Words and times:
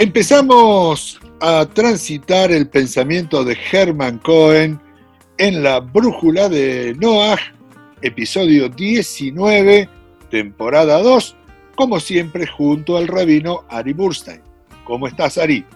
Empezamos 0.00 1.20
a 1.42 1.66
transitar 1.66 2.50
el 2.50 2.70
pensamiento 2.70 3.44
de 3.44 3.54
Hermann 3.70 4.16
Cohen 4.20 4.80
en 5.36 5.62
la 5.62 5.80
brújula 5.80 6.48
de 6.48 6.96
Noah, 6.98 7.36
episodio 8.00 8.70
19, 8.70 9.90
temporada 10.30 11.02
2, 11.02 11.36
como 11.76 12.00
siempre 12.00 12.46
junto 12.46 12.96
al 12.96 13.08
rabino 13.08 13.64
Ari 13.68 13.92
Burstein. 13.92 14.40
¿Cómo 14.84 15.06
estás, 15.06 15.36
Ari? 15.36 15.66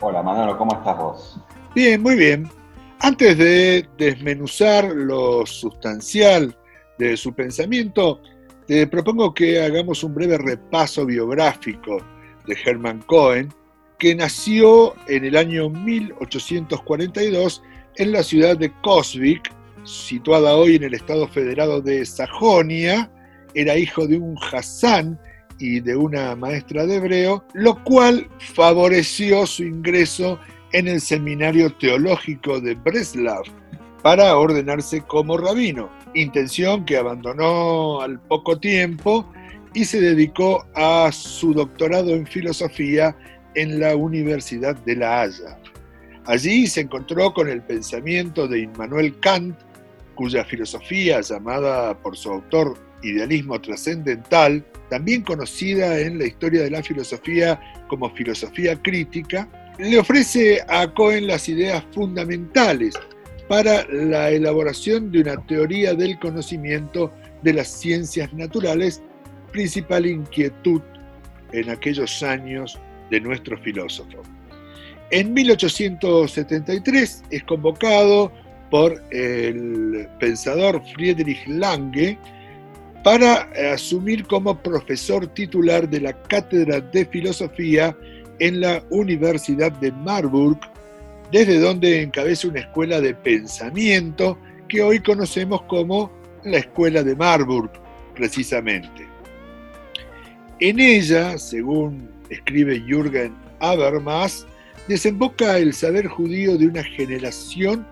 Hola, 0.00 0.24
Manolo, 0.24 0.58
¿cómo 0.58 0.72
estás 0.74 0.98
vos? 0.98 1.40
Bien, 1.72 2.02
muy 2.02 2.16
bien. 2.16 2.50
Antes 2.98 3.38
de 3.38 3.88
desmenuzar 3.96 4.86
lo 4.86 5.46
sustancial 5.46 6.52
de 6.98 7.16
su 7.16 7.32
pensamiento, 7.32 8.22
te 8.66 8.88
propongo 8.88 9.32
que 9.32 9.62
hagamos 9.62 10.02
un 10.02 10.16
breve 10.16 10.36
repaso 10.36 11.06
biográfico 11.06 11.98
de 12.44 12.58
Hermann 12.64 13.04
Cohen, 13.06 13.54
que 13.98 14.14
nació 14.14 14.94
en 15.08 15.24
el 15.24 15.36
año 15.36 15.68
1842 15.68 17.62
en 17.96 18.12
la 18.12 18.22
ciudad 18.22 18.56
de 18.56 18.72
Coswig, 18.82 19.42
situada 19.84 20.54
hoy 20.54 20.76
en 20.76 20.84
el 20.84 20.94
estado 20.94 21.26
federado 21.26 21.80
de 21.80 22.06
Sajonia. 22.06 23.10
Era 23.54 23.76
hijo 23.76 24.06
de 24.06 24.18
un 24.18 24.36
Hassan 24.52 25.18
y 25.58 25.80
de 25.80 25.96
una 25.96 26.36
maestra 26.36 26.86
de 26.86 26.96
hebreo, 26.96 27.44
lo 27.54 27.82
cual 27.82 28.28
favoreció 28.38 29.46
su 29.46 29.64
ingreso 29.64 30.38
en 30.72 30.86
el 30.86 31.00
seminario 31.00 31.72
teológico 31.74 32.60
de 32.60 32.74
Breslav 32.74 33.42
para 34.02 34.36
ordenarse 34.36 35.00
como 35.00 35.36
rabino, 35.36 35.90
intención 36.14 36.84
que 36.84 36.96
abandonó 36.96 38.00
al 38.00 38.20
poco 38.20 38.58
tiempo 38.58 39.28
y 39.74 39.84
se 39.84 40.00
dedicó 40.00 40.64
a 40.74 41.10
su 41.12 41.52
doctorado 41.52 42.10
en 42.10 42.26
filosofía 42.26 43.16
en 43.54 43.80
la 43.80 43.96
Universidad 43.96 44.76
de 44.76 44.96
La 44.96 45.22
Haya. 45.22 45.58
Allí 46.26 46.66
se 46.66 46.82
encontró 46.82 47.32
con 47.32 47.48
el 47.48 47.62
pensamiento 47.62 48.46
de 48.46 48.60
Immanuel 48.60 49.18
Kant, 49.20 49.58
cuya 50.14 50.44
filosofía, 50.44 51.20
llamada 51.20 51.96
por 51.98 52.16
su 52.16 52.30
autor 52.30 52.76
idealismo 53.02 53.60
trascendental, 53.60 54.64
también 54.90 55.22
conocida 55.22 55.98
en 56.00 56.18
la 56.18 56.26
historia 56.26 56.62
de 56.62 56.70
la 56.70 56.82
filosofía 56.82 57.60
como 57.88 58.10
filosofía 58.10 58.80
crítica, 58.82 59.48
le 59.78 59.98
ofrece 59.98 60.60
a 60.68 60.92
Cohen 60.92 61.28
las 61.28 61.48
ideas 61.48 61.84
fundamentales 61.94 62.94
para 63.48 63.86
la 63.86 64.30
elaboración 64.30 65.10
de 65.10 65.20
una 65.20 65.36
teoría 65.46 65.94
del 65.94 66.18
conocimiento 66.18 67.12
de 67.42 67.54
las 67.54 67.68
ciencias 67.68 68.32
naturales, 68.34 69.02
principal 69.52 70.04
inquietud 70.04 70.82
en 71.52 71.70
aquellos 71.70 72.22
años 72.22 72.78
de 73.10 73.20
nuestro 73.20 73.58
filósofo. 73.58 74.22
En 75.10 75.32
1873 75.32 77.24
es 77.30 77.42
convocado 77.44 78.30
por 78.70 79.02
el 79.10 80.06
pensador 80.20 80.82
Friedrich 80.94 81.46
Lange 81.46 82.18
para 83.02 83.48
asumir 83.72 84.26
como 84.26 84.58
profesor 84.58 85.26
titular 85.28 85.88
de 85.88 86.00
la 86.00 86.12
Cátedra 86.24 86.80
de 86.80 87.06
Filosofía 87.06 87.96
en 88.38 88.60
la 88.60 88.82
Universidad 88.90 89.72
de 89.72 89.90
Marburg, 89.92 90.58
desde 91.32 91.58
donde 91.58 92.02
encabeza 92.02 92.48
una 92.48 92.60
escuela 92.60 93.00
de 93.00 93.14
pensamiento 93.14 94.38
que 94.68 94.82
hoy 94.82 95.00
conocemos 95.00 95.62
como 95.62 96.10
la 96.44 96.58
Escuela 96.58 97.02
de 97.02 97.16
Marburg, 97.16 97.70
precisamente. 98.14 99.06
En 100.60 100.80
ella, 100.80 101.38
según 101.38 102.17
escribe 102.30 102.80
Jürgen 102.80 103.34
Habermas, 103.60 104.46
desemboca 104.86 105.58
el 105.58 105.74
saber 105.74 106.06
judío 106.06 106.56
de 106.56 106.66
una 106.66 106.82
generación 106.82 107.86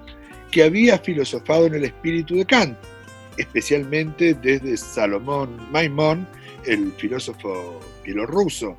que 0.51 0.63
había 0.63 0.99
filosofado 0.99 1.67
en 1.67 1.75
el 1.75 1.85
espíritu 1.85 2.37
de 2.37 2.47
Kant, 2.47 2.77
especialmente 3.37 4.35
desde 4.35 4.77
Salomón 4.77 5.57
Maimón, 5.71 6.27
el 6.65 6.93
filósofo 6.93 7.81
bielorruso, 8.05 8.77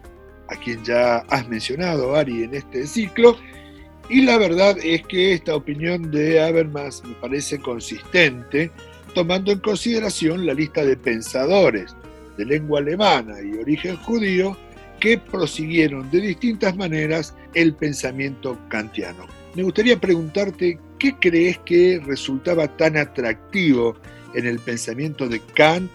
a 0.50 0.56
quien 0.56 0.84
ya 0.84 1.18
has 1.30 1.48
mencionado, 1.48 2.16
Ari, 2.16 2.44
en 2.44 2.56
este 2.56 2.88
ciclo, 2.88 3.38
y 4.10 4.22
la 4.22 4.38
verdad 4.38 4.78
es 4.82 5.06
que 5.06 5.34
esta 5.34 5.56
opinión 5.56 6.10
de 6.12 6.42
Habermas 6.42 7.04
me 7.04 7.14
parece 7.16 7.60
consistente, 7.60 8.72
tomando 9.14 9.52
en 9.52 9.60
consideración 9.60 10.46
la 10.46 10.54
lista 10.54 10.86
de 10.86 10.96
pensadores 10.96 11.96
de 12.38 12.46
lengua 12.46 12.80
alemana 12.80 13.36
y 13.42 13.58
origen 13.58 13.98
judío 13.98 14.56
que 15.00 15.18
prosiguieron 15.18 16.10
de 16.12 16.22
distintas 16.22 16.76
maneras 16.76 17.36
el 17.54 17.74
pensamiento 17.74 18.58
kantiano. 18.70 19.26
Me 19.56 19.64
gustaría 19.64 20.00
preguntarte 20.00 20.80
qué 21.00 21.16
crees 21.20 21.58
que 21.60 22.02
resultaba 22.06 22.68
tan 22.78 22.98
atractivo 22.98 23.96
en 24.34 24.46
el 24.46 24.60
pensamiento 24.60 25.28
de 25.28 25.40
Kant 25.56 25.92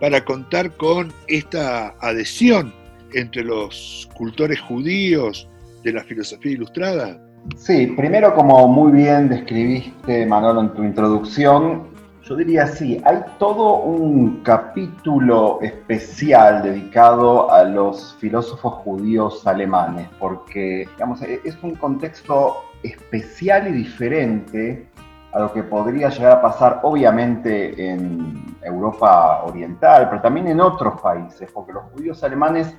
para 0.00 0.24
contar 0.24 0.72
con 0.76 1.12
esta 1.28 1.94
adhesión 2.00 2.72
entre 3.12 3.44
los 3.44 4.08
cultores 4.14 4.60
judíos 4.60 5.48
de 5.82 5.92
la 5.92 6.02
filosofía 6.02 6.52
ilustrada? 6.52 7.20
Sí, 7.56 7.86
primero 7.96 8.34
como 8.34 8.66
muy 8.68 8.92
bien 8.92 9.28
describiste, 9.28 10.26
Manolo, 10.26 10.62
en 10.62 10.74
tu 10.74 10.82
introducción, 10.82 11.93
yo 12.24 12.36
diría 12.36 12.66
sí, 12.66 13.00
hay 13.04 13.18
todo 13.38 13.80
un 13.80 14.42
capítulo 14.42 15.58
especial 15.60 16.62
dedicado 16.62 17.50
a 17.52 17.64
los 17.64 18.16
filósofos 18.18 18.74
judíos 18.84 19.46
alemanes, 19.46 20.08
porque 20.18 20.88
digamos, 20.92 21.20
e-, 21.22 21.40
es 21.44 21.56
un 21.62 21.74
contexto 21.74 22.56
especial 22.82 23.68
y 23.68 23.72
diferente 23.72 24.88
a 25.32 25.40
lo 25.40 25.52
que 25.52 25.64
podría 25.64 26.08
llegar 26.08 26.32
a 26.32 26.42
pasar 26.42 26.80
obviamente 26.82 27.90
en 27.90 28.56
Europa 28.62 29.42
Oriental, 29.44 30.08
pero 30.08 30.22
también 30.22 30.48
en 30.48 30.60
otros 30.60 31.00
países, 31.00 31.50
porque 31.52 31.72
los 31.72 31.84
judíos 31.92 32.22
alemanes 32.24 32.74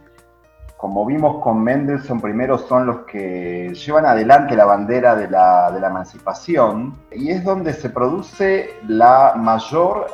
como 0.78 1.06
vimos 1.06 1.42
con 1.42 1.64
Mendelssohn 1.64 2.20
primero, 2.20 2.58
son 2.58 2.86
los 2.86 3.00
que 3.06 3.74
llevan 3.74 4.06
adelante 4.06 4.56
la 4.56 4.66
bandera 4.66 5.16
de 5.16 5.30
la, 5.30 5.74
emancipación 5.76 6.94
y 7.12 7.32
es 7.32 7.44
donde 7.44 7.74
se 7.74 7.90
produce 7.90 8.72
la 8.88 9.34
mayor 9.38 10.08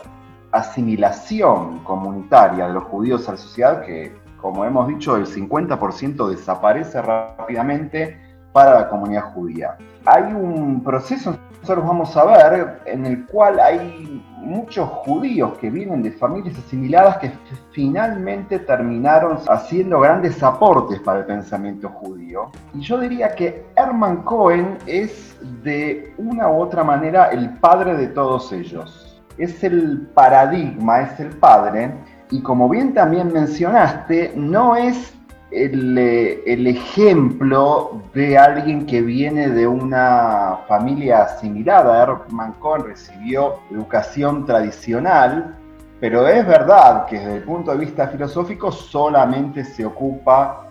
asimilación 0.52 1.80
comunitaria 1.84 2.68
de 2.68 2.74
los 2.74 2.84
judíos 2.86 3.28
a 3.28 3.32
la 3.32 3.38
sociedad, 3.38 3.82
que 3.82 4.16
como 4.38 4.66
hemos 4.66 4.88
dicho, 4.88 5.18
el 5.18 5.28
50% 5.28 6.28
desaparece 6.30 7.02
rápidamente 7.02 8.20
para 8.52 8.82
la 8.82 8.90
comunidad 8.90 9.34
judía. 9.34 9.78
Hay 10.06 10.24
un 10.34 10.84
proceso, 10.84 11.38
nosotros 11.62 11.86
vamos 11.86 12.18
a 12.18 12.26
ver, 12.26 12.82
en 12.86 13.06
el 13.06 13.26
cual 13.28 13.60
hay 13.60 14.24
muchos 14.38 14.90
judíos 14.90 15.58
que 15.60 15.70
vienen 15.70 16.02
de 16.02 16.12
familias 16.12 16.58
asimiladas 16.58 17.18
que 17.18 17.32
finalmente 17.72 18.60
terminaron 18.60 19.38
haciendo 19.48 20.00
grandes 20.00 20.42
aportes 20.42 21.00
para 21.02 21.20
el 21.20 21.26
pensamiento 21.26 21.90
judío. 21.90 22.50
Y 22.74 22.82
yo 22.82 23.00
diría 23.00 23.36
que 23.36 23.64
Hermann 23.76 24.24
Cohen 24.24 24.78
es 24.88 25.38
de 25.64 26.14
una 26.18 26.50
u 26.50 26.62
otra 26.62 26.84
manera 26.84 27.28
el 27.28 27.58
padre 27.60 27.96
de 27.96 28.08
todos 28.08 28.52
ellos. 28.52 29.22
Es 29.38 29.64
el 29.64 30.08
paradigma, 30.14 31.02
es 31.02 31.20
el 31.20 31.30
padre. 31.30 31.92
Y 32.32 32.42
como 32.42 32.68
bien 32.70 32.94
también 32.94 33.32
mencionaste, 33.32 34.34
no 34.36 34.76
es 34.76 35.14
eh, 35.54 36.44
el, 36.46 36.66
ejemplo 36.68 38.02
de 38.14 38.38
alguien 38.38 38.86
que 38.86 39.02
viene 39.02 39.50
de 39.50 39.68
una 39.68 40.60
familia 40.66 41.24
asimilada. 41.24 42.04
Herman 42.04 42.54
Cohen 42.54 42.86
recibió 42.86 43.60
educación 43.70 44.46
tradicional, 44.46 45.58
pero 46.00 46.26
es 46.26 46.48
verdad 46.48 47.06
que 47.06 47.20
desde 47.20 47.36
el 47.38 47.44
punto 47.44 47.72
de 47.72 47.80
vista 47.80 48.08
filosófico 48.08 48.72
solamente 48.72 49.66
se 49.66 49.86
ocupa 49.86 50.70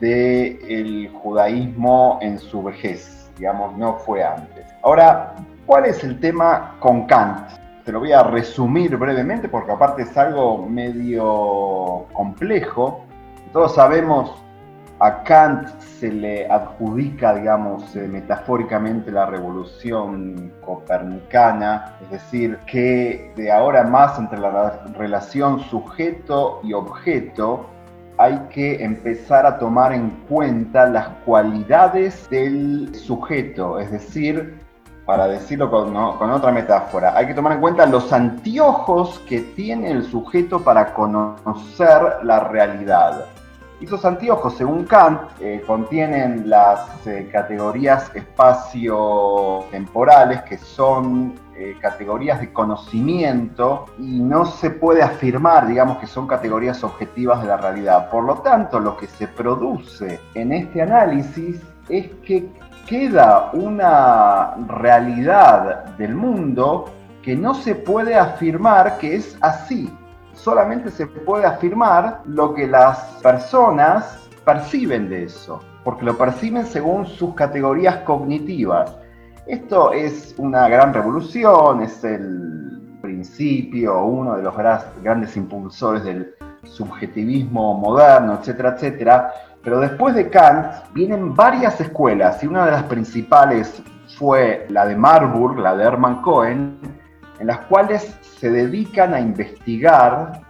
del 0.00 1.10
judaísmo 1.12 2.18
en 2.22 2.38
su 2.38 2.62
vejez, 2.62 3.30
digamos, 3.36 3.76
no 3.76 3.98
fue 3.98 4.24
antes. 4.24 4.64
Ahora, 4.82 5.34
¿cuál 5.66 5.84
es 5.84 6.02
el 6.02 6.18
tema 6.18 6.76
con 6.80 7.06
Kant? 7.06 7.50
Te 7.84 7.92
lo 7.92 8.00
voy 8.00 8.12
a 8.12 8.22
resumir 8.22 8.96
brevemente 8.96 9.50
porque 9.50 9.72
aparte 9.72 10.02
es 10.02 10.16
algo 10.16 10.66
medio 10.66 12.06
complejo 12.14 13.07
todos 13.52 13.74
sabemos, 13.74 14.34
a 15.00 15.22
Kant 15.22 15.68
se 15.78 16.10
le 16.10 16.50
adjudica, 16.50 17.34
digamos, 17.34 17.94
eh, 17.94 18.08
metafóricamente 18.08 19.12
la 19.12 19.26
revolución 19.26 20.52
copernicana, 20.60 21.96
es 22.02 22.10
decir, 22.10 22.58
que 22.66 23.32
de 23.36 23.52
ahora 23.52 23.84
más 23.84 24.18
entre 24.18 24.40
la 24.40 24.82
relación 24.96 25.60
sujeto 25.60 26.60
y 26.64 26.72
objeto 26.72 27.66
hay 28.18 28.36
que 28.50 28.82
empezar 28.82 29.46
a 29.46 29.58
tomar 29.58 29.92
en 29.92 30.10
cuenta 30.28 30.88
las 30.88 31.08
cualidades 31.24 32.28
del 32.30 32.92
sujeto, 32.96 33.78
es 33.78 33.92
decir, 33.92 34.58
para 35.06 35.28
decirlo 35.28 35.70
con, 35.70 35.94
con, 36.18 36.30
otra 36.30 36.50
metáfora, 36.50 37.16
hay 37.16 37.28
que 37.28 37.34
tomar 37.34 37.52
en 37.52 37.60
cuenta 37.60 37.86
los 37.86 38.12
anteojos 38.12 39.20
que 39.20 39.40
tiene 39.40 39.92
el 39.92 40.02
sujeto 40.02 40.62
para 40.62 40.92
conocer 40.92 42.18
la 42.24 42.40
realidad. 42.40 43.24
Esos 43.80 44.04
anteojos, 44.04 44.56
según 44.56 44.86
Kant, 44.86 45.20
eh, 45.40 45.62
contienen 45.64 46.50
las 46.50 47.06
eh, 47.06 47.28
categorías 47.30 48.10
espacio-temporales, 48.12 50.42
que 50.42 50.58
son 50.58 51.34
eh, 51.56 51.76
categorías 51.80 52.40
de 52.40 52.52
conocimiento 52.52 53.86
y 53.96 54.18
no 54.18 54.46
se 54.46 54.70
puede 54.70 55.02
afirmar, 55.02 55.68
digamos, 55.68 55.98
que 55.98 56.08
son 56.08 56.26
categorías 56.26 56.82
objetivas 56.82 57.40
de 57.40 57.46
la 57.48 57.56
realidad. 57.56 58.10
Por 58.10 58.24
lo 58.24 58.38
tanto, 58.38 58.80
lo 58.80 58.96
que 58.96 59.06
se 59.06 59.28
produce 59.28 60.18
en 60.34 60.52
este 60.52 60.82
análisis 60.82 61.60
es 61.88 62.08
que 62.24 62.48
queda 62.88 63.50
una 63.52 64.56
realidad 64.66 65.84
del 65.96 66.16
mundo 66.16 66.90
que 67.22 67.36
no 67.36 67.54
se 67.54 67.76
puede 67.76 68.16
afirmar 68.16 68.98
que 68.98 69.14
es 69.14 69.38
así 69.40 69.88
solamente 70.48 70.90
se 70.90 71.06
puede 71.06 71.44
afirmar 71.44 72.22
lo 72.24 72.54
que 72.54 72.66
las 72.66 72.98
personas 73.22 74.30
perciben 74.46 75.10
de 75.10 75.24
eso, 75.24 75.60
porque 75.84 76.06
lo 76.06 76.16
perciben 76.16 76.64
según 76.64 77.04
sus 77.04 77.34
categorías 77.34 77.98
cognitivas. 77.98 78.96
Esto 79.46 79.92
es 79.92 80.34
una 80.38 80.66
gran 80.70 80.94
revolución, 80.94 81.82
es 81.82 82.02
el 82.02 82.96
principio, 83.02 84.02
uno 84.02 84.36
de 84.36 84.42
los 84.42 84.54
grandes 85.02 85.36
impulsores 85.36 86.02
del 86.04 86.34
subjetivismo 86.62 87.74
moderno, 87.74 88.38
etcétera, 88.40 88.70
etcétera. 88.70 89.30
Pero 89.62 89.80
después 89.80 90.14
de 90.14 90.30
Kant 90.30 90.76
vienen 90.94 91.34
varias 91.34 91.78
escuelas 91.78 92.42
y 92.42 92.46
una 92.46 92.64
de 92.64 92.70
las 92.70 92.84
principales 92.84 93.82
fue 94.16 94.64
la 94.70 94.86
de 94.86 94.96
Marburg, 94.96 95.58
la 95.58 95.76
de 95.76 95.84
Hermann 95.84 96.22
Cohen, 96.22 96.78
en 97.40 97.46
las 97.46 97.58
cuales 97.66 98.18
se 98.20 98.50
dedican 98.50 99.14
a 99.14 99.20
investigar 99.20 100.40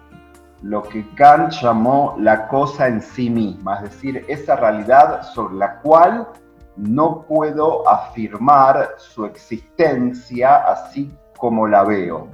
lo 0.63 0.83
que 0.83 1.09
Kant 1.15 1.53
llamó 1.53 2.17
la 2.19 2.49
cosa 2.49 2.89
en 2.89 3.01
sí 3.01 3.31
misma, 3.31 3.77
es 3.77 3.83
decir, 3.83 4.25
esa 4.29 4.57
realidad 4.57 5.23
sobre 5.23 5.55
la 5.55 5.81
cual 5.81 6.27
no 6.77 7.23
puedo 7.23 7.89
afirmar 7.89 8.91
su 8.97 9.25
existencia 9.25 10.57
así 10.57 11.11
como 11.37 11.67
la 11.67 11.85
veo. 11.85 12.29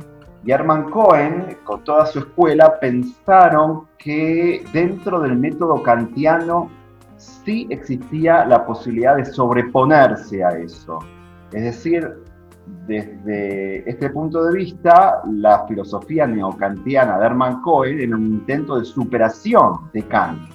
Y 0.45 0.53
Hermann 0.53 0.91
Cohen, 0.91 1.57
con 1.65 1.83
toda 1.85 2.05
su 2.07 2.19
escuela, 2.19 2.79
pensaron 2.79 3.87
que 3.97 4.65
dentro 4.73 5.21
del 5.21 5.37
método 5.37 5.83
kantiano 5.83 6.71
sí 7.17 7.67
existía 7.71 8.45
la 8.45 8.67
posibilidad 8.67 9.17
de 9.17 9.25
sobreponerse 9.25 10.45
a 10.45 10.51
eso. 10.51 10.99
Es 11.53 11.63
decir, 11.63 12.23
desde 12.87 13.89
este 13.89 14.11
punto 14.11 14.45
de 14.45 14.59
vista, 14.59 15.23
la 15.31 15.67
filosofía 15.67 16.27
neocantiana 16.27 17.19
de 17.19 17.27
Hermann 17.27 17.63
Cohen 17.63 18.01
era 18.01 18.17
un 18.17 18.27
intento 18.27 18.79
de 18.79 18.85
superación 18.85 19.91
de 19.93 20.03
Kant. 20.03 20.51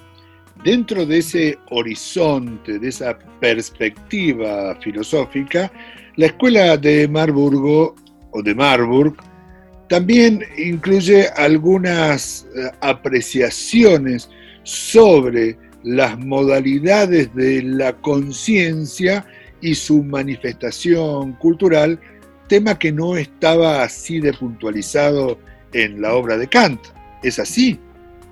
Dentro 0.62 1.06
de 1.06 1.18
ese 1.18 1.58
horizonte, 1.70 2.78
de 2.78 2.88
esa 2.88 3.18
perspectiva 3.40 4.76
filosófica, 4.80 5.72
la 6.16 6.26
escuela 6.26 6.76
de 6.76 7.08
Marburgo 7.08 7.94
o 8.32 8.42
de 8.42 8.54
Marburg 8.54 9.16
también 9.88 10.42
incluye 10.56 11.28
algunas 11.36 12.46
eh, 12.54 12.70
apreciaciones 12.80 14.30
sobre 14.62 15.58
las 15.82 16.18
modalidades 16.18 17.34
de 17.34 17.62
la 17.62 17.92
conciencia 17.94 19.24
y 19.60 19.74
su 19.74 20.02
manifestación 20.02 21.32
cultural, 21.34 21.98
tema 22.48 22.78
que 22.78 22.92
no 22.92 23.16
estaba 23.16 23.82
así 23.82 24.20
de 24.20 24.32
puntualizado 24.32 25.38
en 25.72 26.00
la 26.02 26.14
obra 26.14 26.36
de 26.36 26.48
Kant. 26.48 26.80
¿Es 27.22 27.38
así? 27.38 27.80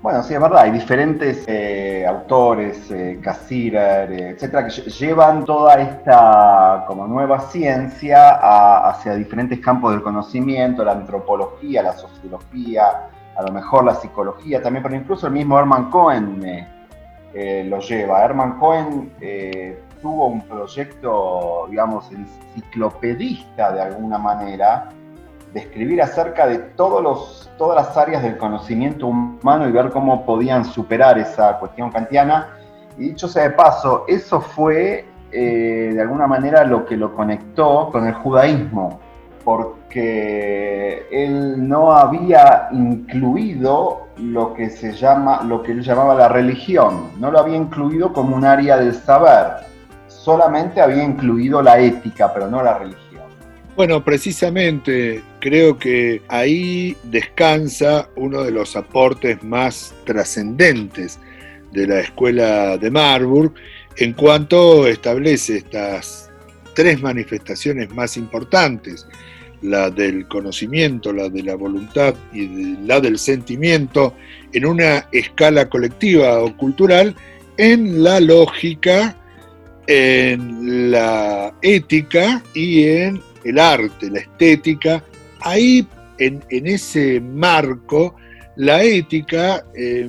Bueno, 0.01 0.23
sí, 0.23 0.33
es 0.33 0.39
verdad. 0.39 0.61
Hay 0.61 0.71
diferentes 0.71 1.43
eh, 1.47 2.05
autores, 2.07 2.89
eh, 2.89 3.19
Cassirer, 3.21 4.11
eh, 4.11 4.29
etcétera, 4.29 4.65
que 4.65 4.89
llevan 4.89 5.43
toda 5.43 5.75
esta 5.75 6.85
como 6.87 7.05
nueva 7.05 7.41
ciencia 7.49 8.87
hacia 8.89 9.15
diferentes 9.15 9.59
campos 9.59 9.91
del 9.91 10.01
conocimiento, 10.01 10.85
la 10.85 10.93
antropología, 10.93 11.83
la 11.83 11.93
sociología, 11.93 13.09
a 13.35 13.43
lo 13.43 13.51
mejor 13.51 13.83
la 13.83 13.95
psicología 13.95 14.61
también, 14.61 14.83
pero 14.83 14.95
incluso 14.95 15.27
el 15.27 15.33
mismo 15.33 15.59
Hermann 15.59 15.89
Cohen 15.89 16.67
eh, 17.33 17.63
lo 17.67 17.79
lleva. 17.79 18.23
Hermann 18.23 18.57
Cohen 18.57 19.11
tuvo 20.01 20.27
un 20.27 20.41
proyecto, 20.41 21.67
digamos, 21.69 22.09
enciclopedista 22.11 23.71
de 23.71 23.81
alguna 23.81 24.17
manera, 24.17 24.89
de 25.53 25.59
escribir 25.61 26.01
acerca 26.01 26.47
de 26.47 26.59
todos 26.59 27.01
los, 27.01 27.49
todas 27.57 27.87
las 27.87 27.97
áreas 27.97 28.21
del 28.23 28.37
conocimiento 28.37 29.07
humano 29.07 29.67
y 29.67 29.71
ver 29.71 29.89
cómo 29.89 30.25
podían 30.25 30.63
superar 30.63 31.17
esa 31.17 31.57
cuestión 31.57 31.91
kantiana. 31.91 32.49
Y 32.97 33.09
dicho 33.09 33.27
sea 33.27 33.43
de 33.43 33.51
paso, 33.51 34.05
eso 34.07 34.41
fue 34.41 35.05
eh, 35.31 35.91
de 35.93 36.01
alguna 36.01 36.27
manera 36.27 36.63
lo 36.63 36.85
que 36.85 36.97
lo 36.97 37.15
conectó 37.15 37.89
con 37.91 38.07
el 38.07 38.13
judaísmo, 38.13 38.99
porque 39.43 41.07
él 41.11 41.67
no 41.67 41.93
había 41.93 42.69
incluido 42.71 44.07
lo 44.17 44.53
que 44.53 44.69
se 44.69 44.91
llama, 44.91 45.41
lo 45.43 45.63
que 45.63 45.71
él 45.71 45.81
llamaba 45.81 46.13
la 46.13 46.27
religión, 46.27 47.11
no 47.17 47.31
lo 47.31 47.39
había 47.39 47.55
incluido 47.55 48.13
como 48.13 48.35
un 48.35 48.45
área 48.45 48.77
del 48.77 48.93
saber 48.93 49.68
solamente 50.29 50.79
había 50.79 51.03
incluido 51.03 51.59
la 51.59 51.79
ética, 51.79 52.31
pero 52.31 52.47
no 52.47 52.61
la 52.61 52.77
religión. 52.77 53.23
Bueno, 53.75 54.03
precisamente 54.03 55.23
creo 55.39 55.79
que 55.79 56.21
ahí 56.27 56.95
descansa 57.03 58.09
uno 58.15 58.43
de 58.43 58.51
los 58.51 58.75
aportes 58.75 59.41
más 59.43 59.91
trascendentes 60.05 61.19
de 61.71 61.87
la 61.87 62.01
escuela 62.01 62.77
de 62.77 62.91
Marburg 62.91 63.53
en 63.97 64.13
cuanto 64.13 64.85
establece 64.85 65.57
estas 65.57 66.29
tres 66.75 67.01
manifestaciones 67.01 67.89
más 67.95 68.15
importantes, 68.15 69.07
la 69.63 69.89
del 69.89 70.27
conocimiento, 70.27 71.11
la 71.11 71.27
de 71.29 71.41
la 71.41 71.55
voluntad 71.55 72.13
y 72.31 72.75
la 72.85 72.99
del 72.99 73.17
sentimiento, 73.17 74.13
en 74.53 74.67
una 74.67 75.07
escala 75.11 75.69
colectiva 75.69 76.39
o 76.39 76.55
cultural, 76.55 77.15
en 77.57 78.03
la 78.03 78.19
lógica 78.19 79.15
en 79.91 80.91
la 80.91 81.51
ética 81.63 82.43
y 82.53 82.83
en 82.83 83.19
el 83.43 83.57
arte, 83.57 84.11
la 84.11 84.19
estética. 84.19 85.03
Ahí, 85.41 85.85
en, 86.19 86.43
ese 86.49 87.19
marco, 87.19 88.15
la 88.55 88.83
ética 88.83 89.65
eh, 89.73 90.07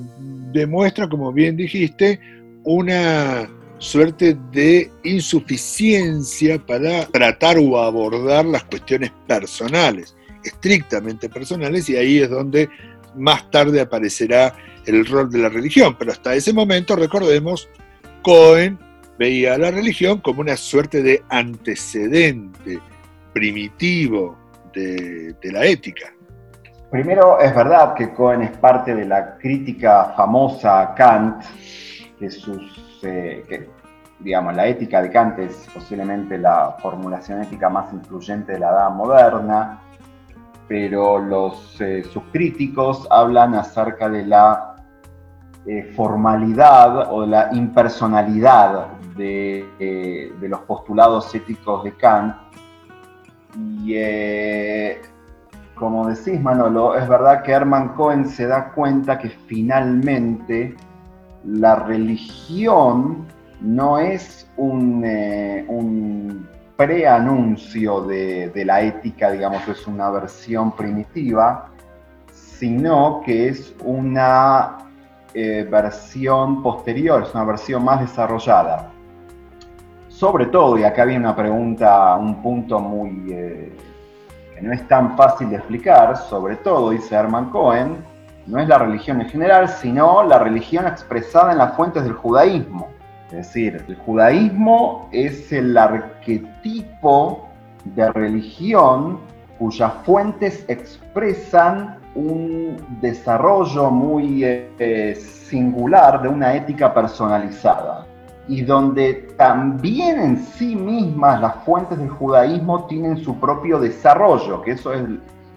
demuestra, 0.53 1.09
como 1.09 1.33
bien 1.33 1.57
dijiste, 1.57 2.21
una 2.65 3.49
suerte 3.79 4.37
de 4.53 4.91
insuficiencia 5.03 6.59
para 6.59 7.07
tratar 7.07 7.57
o 7.57 7.79
abordar 7.79 8.45
las 8.45 8.65
cuestiones 8.65 9.11
personales, 9.27 10.15
estrictamente 10.45 11.31
personales, 11.31 11.89
y 11.89 11.97
ahí 11.97 12.19
es 12.19 12.29
donde 12.29 12.69
más 13.17 13.51
tarde 13.51 13.81
aparecerá 13.81 14.55
el 14.85 15.07
rol 15.07 15.31
de 15.31 15.39
la 15.39 15.49
religión. 15.49 15.97
Pero 15.99 16.13
hasta 16.13 16.35
ese 16.35 16.53
momento, 16.53 16.97
recordemos, 16.97 17.67
Cohen 18.21 18.79
veía 19.21 19.53
a 19.53 19.59
la 19.59 19.71
religión 19.71 20.19
como 20.21 20.41
una 20.41 20.57
suerte 20.57 21.03
de 21.03 21.23
antecedente 21.29 22.81
primitivo 23.35 24.35
de, 24.73 25.37
la 25.43 25.67
ética. 25.67 26.07
Primero, 26.91 27.39
es 27.39 27.55
verdad 27.55 27.93
que 27.95 28.15
Cohen 28.15 28.41
es 28.41 28.57
parte 28.57 28.95
de 28.95 29.05
la 29.05 29.37
crítica 29.37 30.15
famosa 30.17 30.81
a 30.81 30.95
Kant, 30.95 31.45
que, 32.19 32.31
sus, 32.31 32.99
eh, 33.03 33.69
digamos, 34.21 34.57
la 34.57 34.67
ética 34.67 35.03
de 35.03 35.11
Kant 35.11 35.39
es 35.41 35.69
posiblemente 35.75 36.39
la 36.39 36.77
formulación 36.81 37.43
ética 37.43 37.69
más 37.69 37.93
influyente 37.93 38.53
de 38.53 38.59
la 38.59 38.71
edad 38.71 38.91
moderna, 38.91 39.83
pero 40.67 41.19
los, 41.19 41.79
eh, 41.79 42.05
sus 42.11 42.23
críticos 42.33 43.07
hablan 43.11 43.55
acerca 43.55 44.09
de 44.09 44.25
la 44.25 44.70
eh, 45.67 45.93
formalidad 45.95 47.13
o 47.13 47.27
la 47.27 47.51
impersonalidad 47.53 48.87
eh, 49.19 50.33
de, 50.41 50.49
los 50.49 50.61
postulados 50.61 51.35
éticos 51.35 51.85
de 51.85 51.93
Kant. 51.93 52.35
Y 53.55 53.93
eh, 53.95 55.03
como 55.75 56.09
decís, 56.09 56.41
Manolo, 56.41 56.97
es 56.97 57.07
verdad 57.07 57.43
que 57.43 57.53
Hermann 57.53 57.91
Cohen 57.91 58.27
se 58.27 58.47
da 58.47 58.71
cuenta 58.73 59.19
que 59.19 59.29
finalmente 59.29 60.77
la 61.45 61.77
religión 61.77 63.27
no 63.61 63.99
es 63.99 64.51
un, 64.57 65.05
un 65.69 66.49
preanuncio 66.79 68.01
de, 68.07 68.49
de 68.49 68.65
la 68.65 68.81
ética, 68.81 69.31
digamos, 69.31 69.69
es 69.69 69.87
una 69.87 70.09
versión 70.09 70.73
primitiva, 70.73 71.69
sino 72.33 73.21
que 73.27 73.49
es 73.49 73.75
una 73.85 74.90
eh, 75.35 75.67
versión 75.71 76.63
posterior, 76.63 77.23
es 77.23 77.35
una 77.35 77.45
versión 77.45 77.85
más 77.85 78.01
desarrollada. 78.01 78.91
Sobre 80.09 80.47
todo, 80.47 80.77
y 80.79 80.85
acá 80.85 81.05
viene 81.05 81.25
una 81.25 81.37
pregunta, 81.37 82.17
un 82.17 82.43
punto 82.43 82.81
muy 82.81 83.33
eh, 83.33 83.73
que 84.55 84.61
no 84.61 84.73
es 84.73 84.87
tan 84.89 85.17
fácil 85.17 85.51
de 85.51 85.57
explicar, 85.57 86.17
sobre 86.17 86.57
todo, 86.57 86.91
dice 86.91 87.15
Herman 87.15 87.51
Cohen, 87.51 87.97
no 88.47 88.59
es 88.59 88.69
la 88.69 88.79
religión 88.79 89.21
en 89.21 89.29
general, 89.29 89.69
sino 89.69 90.25
la 90.25 90.39
religión 90.39 90.87
expresada 90.87 91.53
en 91.53 91.59
las 91.59 91.77
fuentes 91.77 92.03
del 92.03 92.15
judaísmo. 92.15 92.89
Es 93.27 93.47
decir, 93.47 93.85
el 93.87 93.97
judaísmo 93.97 95.09
es 95.13 95.53
el 95.53 95.77
arquetipo 95.79 97.49
de 97.85 98.11
religión 98.13 99.21
cuyas 99.61 99.93
fuentes 100.05 100.65
expresan 100.69 102.00
un 102.15 102.77
desarrollo 103.01 103.91
muy 103.91 104.43
eh, 104.45 105.15
singular 105.17 106.23
de 106.23 106.29
una 106.29 106.55
ética 106.55 106.93
personalizada 106.93 108.07
y 108.49 108.63
donde 108.63 109.29
también 109.37 110.19
en 110.19 110.37
sí 110.39 110.75
mismas 110.75 111.41
las 111.41 111.57
fuentes 111.65 111.99
del 111.99 112.09
judaísmo 112.09 112.87
tienen 112.87 113.17
su 113.19 113.39
propio 113.39 113.79
desarrollo, 113.79 114.61
que 114.63 114.73
eso 114.73 114.93
es 114.93 115.03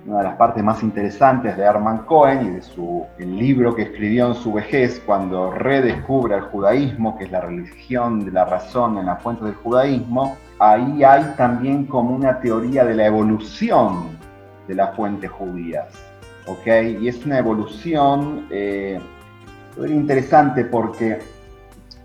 una 0.06 0.18
de 0.18 0.24
las 0.26 0.36
partes 0.36 0.64
más 0.64 0.84
interesantes 0.84 1.58
de 1.58 1.64
Hermann 1.64 2.00
Cohen 2.00 2.46
y 2.46 2.50
de 2.52 2.62
su 2.62 3.06
el 3.18 3.36
libro 3.36 3.74
que 3.74 3.84
escribió 3.84 4.28
en 4.28 4.36
su 4.36 4.54
vejez 4.54 5.02
cuando 5.06 5.50
redescubre 5.52 6.36
el 6.36 6.42
judaísmo, 6.42 7.18
que 7.18 7.24
es 7.24 7.32
la 7.32 7.42
religión 7.42 8.26
de 8.26 8.32
la 8.32 8.46
razón 8.46 8.98
en 8.98 9.08
las 9.08 9.22
fuentes 9.24 9.46
del 9.46 9.56
judaísmo, 9.56 10.38
ahí 10.60 11.04
hay 11.04 11.24
también 11.38 11.86
como 11.86 12.16
una 12.16 12.40
teoría 12.42 12.84
de 12.86 12.96
la 12.96 13.08
evolución 13.08 14.10
de 14.68 14.76
las 14.76 14.96
fuentes 14.96 15.32
judías. 15.32 16.13
¿Ok? 16.48 16.68
Y 17.02 17.08
es 17.08 17.26
una 17.26 17.40
evolución 17.40 18.48
eh, 18.50 19.00
interesante 19.88 20.66
porque 20.66 21.20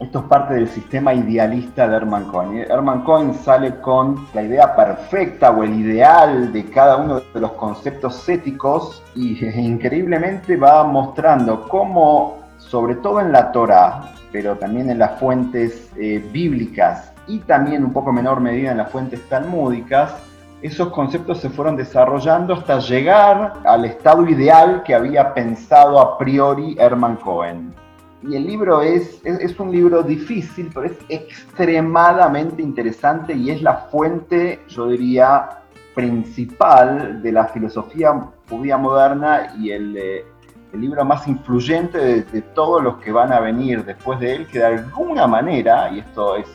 esto 0.00 0.20
es 0.20 0.24
parte 0.26 0.54
del 0.54 0.68
sistema 0.68 1.12
idealista 1.12 1.88
de 1.88 1.96
Hermann 1.96 2.26
Cohen. 2.26 2.58
Hermann 2.70 3.02
Cohen 3.02 3.34
sale 3.34 3.80
con 3.80 4.28
la 4.32 4.42
idea 4.42 4.76
perfecta 4.76 5.50
o 5.50 5.64
el 5.64 5.74
ideal 5.74 6.52
de 6.52 6.64
cada 6.66 6.98
uno 6.98 7.20
de 7.34 7.40
los 7.40 7.52
conceptos 7.52 8.28
éticos 8.28 9.02
y 9.16 9.44
increíblemente 9.60 10.56
va 10.56 10.84
mostrando 10.84 11.68
cómo, 11.68 12.38
sobre 12.58 12.94
todo 12.96 13.20
en 13.20 13.32
la 13.32 13.50
Torah, 13.50 14.12
pero 14.30 14.56
también 14.56 14.88
en 14.88 15.00
las 15.00 15.18
fuentes 15.18 15.90
eh, 15.96 16.24
bíblicas 16.32 17.12
y 17.26 17.40
también 17.40 17.84
un 17.84 17.92
poco 17.92 18.12
menor 18.12 18.40
medida 18.40 18.70
en 18.70 18.78
las 18.78 18.90
fuentes 18.90 19.20
talmúdicas, 19.28 20.14
esos 20.62 20.88
conceptos 20.88 21.38
se 21.38 21.50
fueron 21.50 21.76
desarrollando 21.76 22.54
hasta 22.54 22.80
llegar 22.80 23.54
al 23.64 23.84
estado 23.84 24.28
ideal 24.28 24.82
que 24.82 24.94
había 24.94 25.32
pensado 25.32 26.00
a 26.00 26.18
priori 26.18 26.76
Hermann 26.78 27.16
Cohen. 27.16 27.74
Y 28.22 28.34
el 28.34 28.46
libro 28.46 28.82
es, 28.82 29.20
es, 29.24 29.60
un 29.60 29.70
libro 29.70 30.02
difícil, 30.02 30.70
pero 30.74 30.86
es 30.86 30.98
extremadamente 31.08 32.60
interesante 32.60 33.32
y 33.32 33.50
es 33.50 33.62
la 33.62 33.76
fuente, 33.92 34.60
yo 34.68 34.88
diría, 34.88 35.60
principal 35.94 37.22
de 37.22 37.30
la 37.30 37.46
filosofía 37.46 38.28
judía 38.48 38.76
moderna 38.76 39.54
y 39.56 39.70
el, 39.70 39.96
eh, 39.96 40.24
el 40.72 40.80
libro 40.80 41.04
más 41.04 41.28
influyente 41.28 41.98
de, 41.98 42.22
de, 42.22 42.42
todos 42.42 42.82
los 42.82 42.96
que 42.96 43.12
van 43.12 43.32
a 43.32 43.38
venir 43.38 43.84
después 43.84 44.18
de 44.18 44.34
él, 44.34 44.46
que 44.48 44.58
de 44.58 44.66
alguna 44.66 45.28
manera, 45.28 45.88
y 45.92 46.00
esto 46.00 46.34
es 46.36 46.48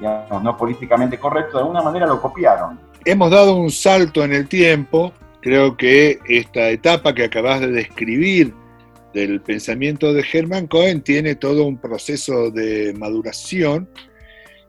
digamos, 0.00 0.42
no 0.42 0.56
políticamente 0.56 1.18
correcto, 1.18 1.58
de 1.58 1.62
alguna 1.62 1.82
manera 1.82 2.06
lo 2.06 2.20
copiaron. 2.20 2.87
Hemos 3.04 3.30
dado 3.30 3.56
un 3.56 3.70
salto 3.70 4.24
en 4.24 4.32
el 4.32 4.48
tiempo, 4.48 5.12
creo 5.40 5.76
que 5.76 6.18
esta 6.28 6.70
etapa 6.70 7.14
que 7.14 7.24
acabas 7.24 7.60
de 7.60 7.68
describir, 7.68 8.52
del 9.14 9.40
pensamiento 9.40 10.12
de 10.12 10.24
Hermann 10.30 10.66
Cohen 10.66 11.00
tiene 11.02 11.34
todo 11.34 11.64
un 11.64 11.78
proceso 11.78 12.50
de 12.50 12.94
maduración. 12.96 13.88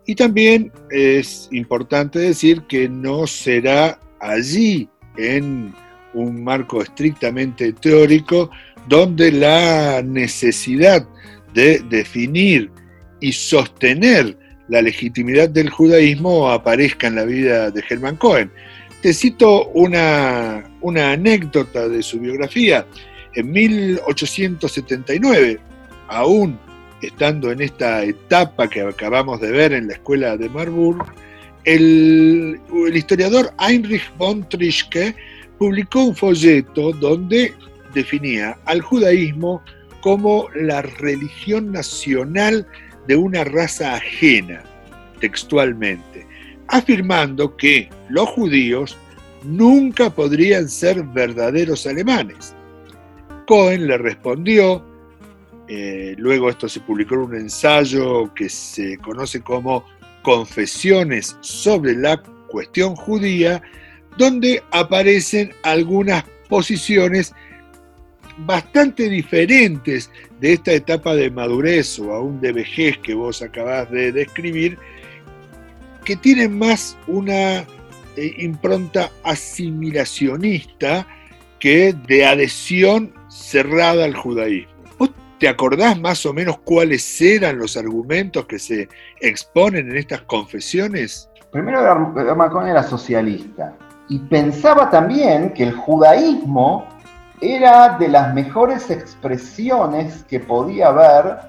Y 0.05 0.15
también 0.15 0.71
es 0.89 1.49
importante 1.51 2.19
decir 2.19 2.63
que 2.63 2.89
no 2.89 3.27
será 3.27 3.99
allí 4.19 4.89
en 5.17 5.73
un 6.13 6.43
marco 6.43 6.81
estrictamente 6.81 7.73
teórico 7.73 8.49
donde 8.87 9.31
la 9.31 10.01
necesidad 10.01 11.07
de 11.53 11.79
definir 11.89 12.71
y 13.19 13.31
sostener 13.33 14.37
la 14.69 14.81
legitimidad 14.81 15.49
del 15.49 15.69
judaísmo 15.69 16.49
aparezca 16.49 17.07
en 17.07 17.15
la 17.15 17.25
vida 17.25 17.71
de 17.71 17.83
Hermann 17.87 18.15
Cohen. 18.15 18.51
Te 19.01 19.13
cito 19.13 19.67
una, 19.69 20.63
una 20.81 21.11
anécdota 21.11 21.87
de 21.87 22.03
su 22.03 22.19
biografía. 22.19 22.85
En 23.33 23.51
1879, 23.51 25.59
aún 26.07 26.59
estando 27.01 27.51
en 27.51 27.61
esta 27.61 28.03
etapa 28.03 28.69
que 28.69 28.81
acabamos 28.81 29.39
de 29.41 29.51
ver 29.51 29.73
en 29.73 29.87
la 29.87 29.93
escuela 29.93 30.37
de 30.37 30.49
Marburg, 30.49 31.05
el, 31.65 32.59
historiador 32.93 33.53
Heinrich 33.59 34.11
von 34.17 34.47
Trischke 34.47 35.15
publicó 35.57 36.05
un 36.05 36.15
folleto 36.15 36.91
donde 36.93 37.53
definía 37.93 38.57
al 38.65 38.81
judaísmo 38.81 39.61
como 40.01 40.47
la 40.55 40.81
religión 40.81 41.71
nacional 41.71 42.65
de 43.09 43.15
una 43.15 43.43
raza 43.43 43.95
ajena, 43.95 44.61
textualmente, 45.19 46.27
afirmando 46.67 47.57
que 47.57 47.89
los 48.07 48.29
judíos 48.29 48.95
nunca 49.43 50.11
podrían 50.11 50.69
ser 50.69 51.01
verdaderos 51.05 51.87
alemanes. 51.87 52.53
Cohen 53.47 53.87
le 53.87 53.97
respondió, 53.97 54.85
eh, 55.67 56.13
luego 56.19 56.51
esto 56.51 56.69
se 56.69 56.81
publicó 56.81 57.15
en 57.15 57.21
un 57.21 57.35
ensayo 57.35 58.31
que 58.35 58.47
se 58.47 58.99
conoce 58.99 59.41
como 59.41 59.83
Confesiones 60.21 61.35
sobre 61.41 61.95
la 61.95 62.21
cuestión 62.47 62.95
judía, 62.95 63.59
donde 64.19 64.61
aparecen 64.69 65.51
algunas 65.63 66.25
posiciones 66.47 67.33
bastante 68.45 69.09
diferentes 69.09 70.11
de 70.39 70.53
esta 70.53 70.71
etapa 70.71 71.15
de 71.15 71.29
madurez 71.29 71.99
o 71.99 72.13
aún 72.13 72.39
de 72.41 72.51
vejez 72.51 72.97
que 72.99 73.13
vos 73.13 73.41
acabás 73.41 73.89
de 73.91 74.11
describir, 74.11 74.77
que 76.05 76.15
tienen 76.15 76.57
más 76.57 76.97
una 77.07 77.59
eh, 77.59 78.35
impronta 78.37 79.11
asimilacionista 79.23 81.05
que 81.59 81.93
de 82.07 82.25
adhesión 82.25 83.13
cerrada 83.29 84.05
al 84.05 84.15
judaísmo. 84.15 84.73
¿Vos 84.97 85.11
te 85.39 85.47
acordás 85.47 85.99
más 85.99 86.25
o 86.25 86.33
menos 86.33 86.59
cuáles 86.59 87.21
eran 87.21 87.57
los 87.57 87.77
argumentos 87.77 88.45
que 88.45 88.59
se 88.59 88.87
exponen 89.19 89.89
en 89.91 89.97
estas 89.97 90.21
confesiones? 90.21 91.29
Primero, 91.51 91.81
Hermann 91.81 92.67
era 92.67 92.83
socialista 92.83 93.75
y 94.07 94.19
pensaba 94.19 94.89
también 94.89 95.53
que 95.53 95.63
el 95.63 95.73
judaísmo 95.73 96.87
era 97.41 97.97
de 97.97 98.07
las 98.07 98.33
mejores 98.33 98.89
expresiones 98.89 100.23
que 100.25 100.39
podía 100.39 100.87
haber 100.87 101.39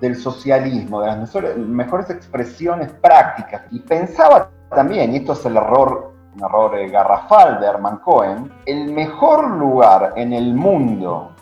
del 0.00 0.16
socialismo, 0.16 1.00
de 1.00 1.06
las 1.08 1.34
mejores, 1.58 2.10
expresiones 2.10 2.90
prácticas. 2.92 3.62
Y 3.70 3.80
pensaba 3.80 4.50
también, 4.70 5.12
y 5.12 5.16
esto 5.18 5.32
es 5.32 5.44
el 5.46 5.56
error 5.56 6.16
un 6.36 6.44
error 6.44 6.78
eh, 6.78 6.90
garrafal 6.90 7.60
de 7.60 7.66
Hermann 7.66 7.96
Cohen, 7.98 8.52
el 8.66 8.92
mejor 8.92 9.50
lugar 9.52 10.12
en 10.16 10.34
el 10.34 10.54
mundo 10.54 11.32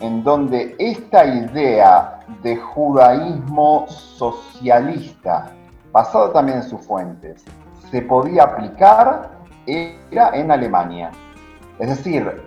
en 0.00 0.22
donde 0.22 0.76
esta 0.78 1.24
idea 1.24 2.20
de 2.42 2.56
judaísmo 2.56 3.86
socialista, 3.88 5.50
basado 5.90 6.30
también 6.30 6.58
en 6.58 6.64
sus 6.64 6.80
fuentes, 6.86 7.44
se 7.90 8.02
podía 8.02 8.44
aplicar 8.44 9.30
era 9.66 10.30
en 10.34 10.50
Alemania. 10.50 11.10
Es 11.78 11.88
decir, 11.88 12.40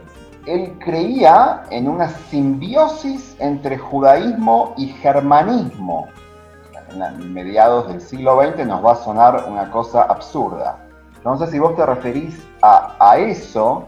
él 0.45 0.77
creía 0.79 1.63
en 1.69 1.87
una 1.87 2.09
simbiosis 2.09 3.35
entre 3.39 3.77
judaísmo 3.77 4.73
y 4.77 4.87
germanismo. 4.87 6.07
En 6.91 7.33
mediados 7.33 7.87
del 7.87 8.01
siglo 8.01 8.41
XX 8.41 8.65
nos 8.65 8.83
va 8.83 8.93
a 8.93 8.95
sonar 8.95 9.45
una 9.47 9.69
cosa 9.69 10.03
absurda. 10.03 10.77
No 11.23 11.37
sé 11.37 11.51
si 11.51 11.59
vos 11.59 11.75
te 11.75 11.85
referís 11.85 12.35
a, 12.61 13.17
eso, 13.17 13.87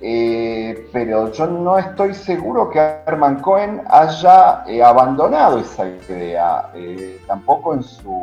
eh, 0.00 0.88
pero 0.92 1.30
yo 1.32 1.46
no 1.46 1.78
estoy 1.78 2.14
seguro 2.14 2.70
que 2.70 2.78
Herman 3.06 3.40
Cohen 3.40 3.82
haya 3.88 4.64
eh, 4.66 4.82
abandonado 4.82 5.58
esa 5.58 5.86
idea, 5.86 6.70
eh, 6.74 7.20
tampoco 7.26 7.74
en 7.74 7.82
su, 7.82 8.20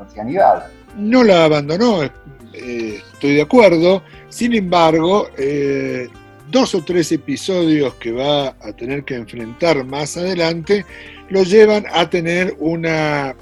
ancianidad. 0.00 0.66
No 0.96 1.22
la 1.22 1.44
abandonó, 1.44 2.02
estoy 2.52 3.34
de 3.34 3.42
acuerdo. 3.42 4.02
Sin 4.30 4.54
embargo, 4.54 5.26
dos 6.50 6.74
o 6.74 6.82
tres 6.82 7.12
episodios 7.12 7.94
que 7.94 8.12
va 8.12 8.48
a 8.48 8.72
tener 8.76 9.04
que 9.04 9.14
enfrentar 9.14 9.84
más 9.84 10.16
adelante 10.16 10.84
lo 11.28 11.42
llevan 11.44 11.84
a 11.92 12.10
tener 12.10 12.54
una 12.58 13.34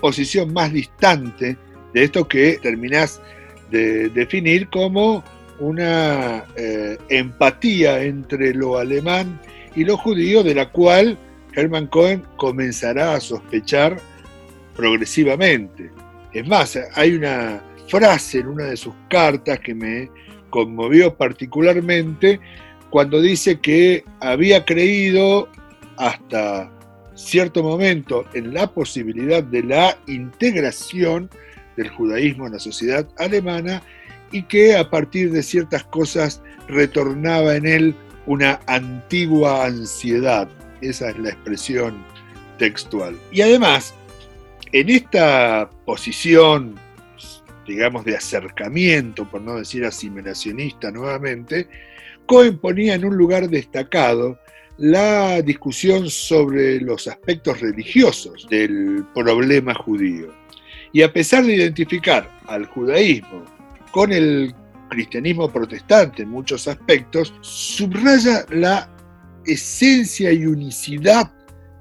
posición 0.00 0.52
más 0.52 0.72
distante 0.72 1.56
de 1.92 2.04
esto 2.04 2.28
que 2.28 2.58
terminás 2.62 3.20
de 3.70 4.08
definir 4.10 4.68
como 4.68 5.24
una 5.58 6.44
eh, 6.56 6.96
empatía 7.08 8.02
entre 8.02 8.54
lo 8.54 8.78
alemán 8.78 9.40
y 9.76 9.84
lo 9.84 9.96
judío, 9.96 10.42
de 10.42 10.54
la 10.54 10.70
cual 10.70 11.18
Hermann 11.54 11.86
Cohen 11.86 12.22
comenzará 12.36 13.14
a 13.14 13.20
sospechar 13.20 14.00
progresivamente. 14.74 15.90
Es 16.32 16.46
más, 16.46 16.78
hay 16.94 17.14
una 17.14 17.62
frase 17.88 18.38
en 18.38 18.48
una 18.48 18.64
de 18.64 18.76
sus 18.76 18.94
cartas 19.08 19.60
que 19.60 19.74
me 19.74 20.10
conmovió 20.50 21.14
particularmente 21.14 22.40
cuando 22.90 23.20
dice 23.20 23.60
que 23.60 24.04
había 24.20 24.64
creído 24.64 25.48
hasta 25.96 26.70
cierto 27.14 27.62
momento 27.62 28.24
en 28.34 28.54
la 28.54 28.66
posibilidad 28.66 29.42
de 29.42 29.62
la 29.62 29.96
integración 30.06 31.30
del 31.76 31.88
judaísmo 31.90 32.46
en 32.46 32.54
la 32.54 32.58
sociedad 32.58 33.06
alemana 33.18 33.82
y 34.32 34.42
que 34.44 34.76
a 34.76 34.90
partir 34.90 35.30
de 35.32 35.42
ciertas 35.42 35.84
cosas 35.84 36.42
retornaba 36.68 37.56
en 37.56 37.66
él 37.66 37.94
una 38.26 38.60
antigua 38.66 39.66
ansiedad. 39.66 40.48
Esa 40.80 41.10
es 41.10 41.18
la 41.18 41.30
expresión 41.30 42.04
textual. 42.58 43.18
Y 43.32 43.42
además, 43.42 43.94
en 44.72 44.88
esta 44.88 45.68
posición, 45.84 46.76
digamos, 47.70 48.04
de 48.04 48.16
acercamiento, 48.16 49.30
por 49.30 49.40
no 49.40 49.54
decir 49.54 49.84
asimilacionista 49.84 50.90
nuevamente, 50.90 51.68
Cohen 52.26 52.58
ponía 52.58 52.94
en 52.94 53.04
un 53.04 53.16
lugar 53.16 53.48
destacado 53.48 54.40
la 54.76 55.40
discusión 55.40 56.10
sobre 56.10 56.80
los 56.80 57.06
aspectos 57.06 57.60
religiosos 57.60 58.48
del 58.50 59.04
problema 59.14 59.72
judío. 59.74 60.34
Y 60.92 61.02
a 61.02 61.12
pesar 61.12 61.44
de 61.44 61.54
identificar 61.54 62.28
al 62.48 62.66
judaísmo 62.66 63.44
con 63.92 64.10
el 64.10 64.52
cristianismo 64.88 65.48
protestante 65.48 66.22
en 66.24 66.30
muchos 66.30 66.66
aspectos, 66.66 67.32
subraya 67.40 68.44
la 68.50 68.90
esencia 69.46 70.32
y 70.32 70.44
unicidad 70.44 71.30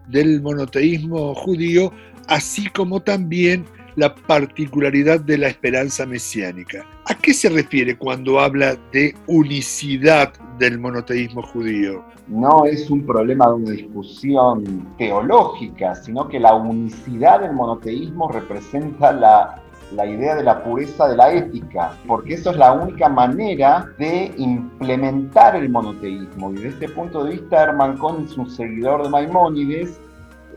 del 0.08 0.40
monoteísmo 0.40 1.34
judío, 1.34 1.92
así 2.28 2.68
como 2.68 3.02
también 3.02 3.66
la 4.00 4.16
particularidad 4.16 5.20
de 5.20 5.38
la 5.38 5.48
esperanza 5.50 6.06
mesiánica. 6.06 6.86
¿A 7.06 7.14
qué 7.14 7.34
se 7.34 7.50
refiere 7.50 7.98
cuando 7.98 8.40
habla 8.40 8.78
de 8.94 9.14
unicidad 9.28 10.34
del 10.58 10.80
monoteísmo 10.80 11.42
judío? 11.44 12.04
No 12.28 12.66
es 12.66 12.90
un 12.90 13.06
problema 13.06 13.48
de 13.48 13.54
una 13.54 13.72
discusión 13.72 14.88
teológica, 14.98 15.96
sino 15.96 16.28
que 16.30 16.40
la 16.40 16.54
unicidad 16.54 17.42
del 17.42 17.54
monoteísmo 17.54 18.32
representa 18.32 19.12
la 19.12 20.06
idea 20.06 20.36
de 20.36 20.44
la 20.44 20.64
pureza 20.64 21.08
de 21.08 21.18
la 21.18 21.34
ética, 21.34 21.98
porque 22.08 22.36
eso 22.36 22.52
es 22.52 22.58
la 22.58 22.72
única 22.72 23.10
manera 23.10 23.86
de 23.98 24.32
implementar 24.38 25.56
el 25.56 25.70
monoteísmo. 25.70 26.52
Y 26.52 26.56
desde 26.56 26.70
este 26.70 26.90
punto 26.90 27.24
de 27.24 27.32
vista, 27.32 27.64
Hermann 27.64 27.98
Cohen 27.98 28.26
es 28.26 28.38
un 28.38 28.50
seguidor 28.50 29.04
de 29.04 29.10
Maimónides. 29.10 30.00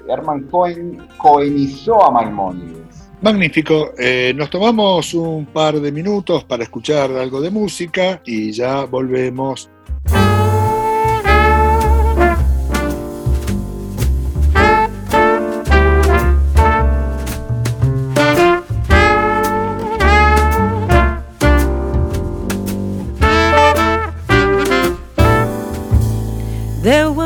Hermann 0.06 0.42
Cohen 0.48 0.98
cohenizó 1.16 2.04
a 2.04 2.10
Maimónides. 2.10 2.91
Magnífico. 3.22 3.92
Eh, 3.98 4.32
nos 4.34 4.50
tomamos 4.50 5.14
un 5.14 5.46
par 5.46 5.80
de 5.80 5.92
minutos 5.92 6.42
para 6.42 6.64
escuchar 6.64 7.12
algo 7.12 7.40
de 7.40 7.50
música 7.50 8.20
y 8.26 8.50
ya 8.50 8.84
volvemos. 8.84 9.70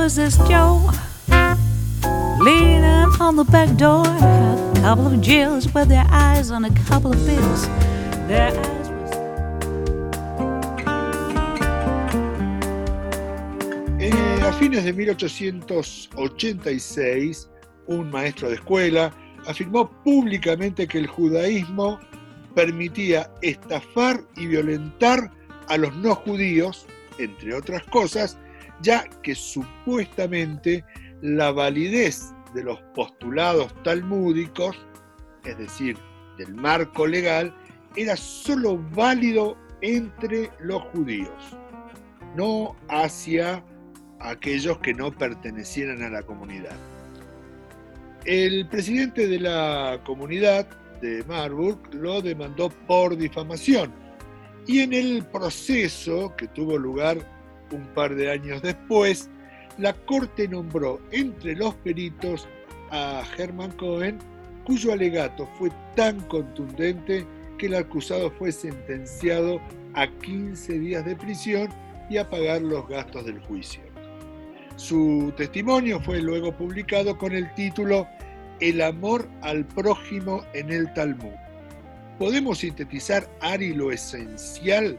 was 0.07 0.15
this 0.15 0.37
Joe 0.49 0.89
on 3.27 3.35
the 3.35 3.45
back 3.45 3.77
door? 3.77 4.07
A 4.07 4.73
couple 4.83 5.09
of 5.09 5.21
Jills 5.21 5.67
with 5.75 5.89
their 5.89 6.07
eyes 6.11 6.53
on 6.53 6.65
a 6.65 6.71
couple 6.87 7.13
of 7.13 7.19
bills. 7.27 7.67
Eh, 13.99 14.47
a 14.47 14.53
fines 14.53 14.85
de 14.85 14.93
1886, 14.93 17.51
un 17.89 18.13
maestro 18.13 18.49
de 18.49 18.55
escuela 18.55 19.13
afirmó 19.49 19.91
públicamente 20.05 20.87
que 20.87 20.99
el 20.99 21.09
judaísmo 21.09 21.99
permitía 22.55 23.29
estafar 23.43 24.21
y 24.37 24.47
violentar 24.47 25.33
a 25.67 25.77
los 25.77 25.93
no 25.97 26.15
judíos, 26.15 26.87
entre 27.19 27.55
otras 27.55 27.83
cosas, 27.87 28.39
ya 28.83 29.03
que 29.25 29.35
supuestamente 29.35 30.85
la 31.23 31.51
validez 31.51 32.36
de 32.57 32.65
los 32.65 32.81
postulados 32.95 33.73
talmúdicos, 33.85 34.77
es 35.45 35.57
decir, 35.59 35.97
del 36.39 36.55
marco 36.55 37.07
legal, 37.07 37.55
era 37.95 38.17
sólo 38.17 38.79
válido 38.95 39.57
entre 39.83 40.51
los 40.59 40.83
judíos, 40.85 41.57
no 42.35 42.75
hacia 42.89 43.63
aquellos 44.21 44.79
que 44.79 44.95
no 44.95 45.13
pertenecieran 45.13 46.03
a 46.03 46.09
la 46.09 46.23
comunidad. 46.23 46.77
El 48.25 48.67
presidente 48.69 49.29
de 49.29 49.39
la 49.39 50.01
comunidad 50.05 50.67
de 51.01 51.23
Marburg 51.25 51.79
lo 51.95 52.23
demandó 52.23 52.71
por 52.89 53.17
difamación 53.17 53.93
y 54.67 54.81
en 54.81 54.93
el 54.95 55.25
proceso 55.27 56.35
que 56.37 56.49
tuvo 56.49 56.77
lugar 56.79 57.19
un 57.71 57.87
par 57.95 58.15
de 58.15 58.31
años 58.31 58.63
después, 58.63 59.31
la 59.79 59.93
Corte 59.93 60.49
nombró 60.49 61.01
entre 61.11 61.55
los 61.55 61.75
peritos 61.77 62.49
a 62.91 63.23
Hermann 63.37 63.73
Cohen, 63.73 64.19
cuyo 64.65 64.93
alegato 64.93 65.49
fue 65.59 65.71
tan 65.95 66.21
contundente 66.23 67.27
que 67.59 67.67
el 67.67 67.75
acusado 67.75 68.31
fue 68.31 68.53
sentenciado 68.53 69.61
a 69.95 70.07
15 70.07 70.79
días 70.79 71.05
de 71.05 71.17
prisión 71.17 71.69
y 72.09 72.19
a 72.19 72.29
pagar 72.29 72.63
los 72.63 72.87
gastos 72.89 73.25
del 73.25 73.41
juicio. 73.41 73.83
Su 74.77 75.33
testimonio 75.37 76.01
fue 76.01 76.21
luego 76.21 76.53
publicado 76.53 77.17
con 77.17 77.33
el 77.33 77.53
título 77.55 78.07
El 78.61 78.83
amor 78.83 79.27
al 79.41 79.65
prójimo 79.65 80.45
en 80.53 80.71
el 80.71 80.93
Talmud. 80.93 81.33
¿Podemos 82.19 82.59
sintetizar, 82.59 83.29
Ari, 83.41 83.73
lo 83.73 83.91
esencial 83.91 84.99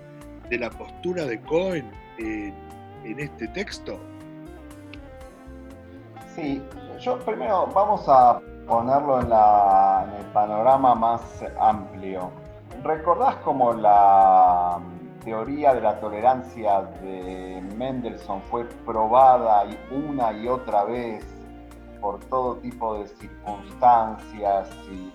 de 0.50 0.58
la 0.58 0.70
postura 0.70 1.26
de 1.26 1.40
Cohen 1.42 1.86
en, 2.18 3.20
este 3.20 3.48
texto? 3.50 4.00
Sí, 6.38 6.62
yo 7.00 7.18
primero 7.22 7.66
vamos 7.74 8.08
a 8.08 8.40
ponerlo 8.68 9.22
en, 9.22 9.32
el 10.20 10.26
panorama 10.34 10.94
más 10.94 11.24
amplio. 11.60 12.30
¿Recordás 12.84 13.38
cómo 13.38 13.74
la 13.74 14.78
mm, 14.80 15.26
teoría 15.26 15.74
de 15.74 15.82
la 15.82 16.00
tolerancia 16.00 16.84
de 17.02 17.64
Mendelssohn 17.76 18.44
fue 18.52 18.66
probada 18.86 19.66
una 19.90 20.32
y 20.32 20.48
otra 20.48 20.84
vez 20.84 21.26
por 22.00 22.20
todo 22.26 22.58
tipo 22.58 23.00
de 23.00 23.08
circunstancias 23.08 24.70
y, 24.92 25.12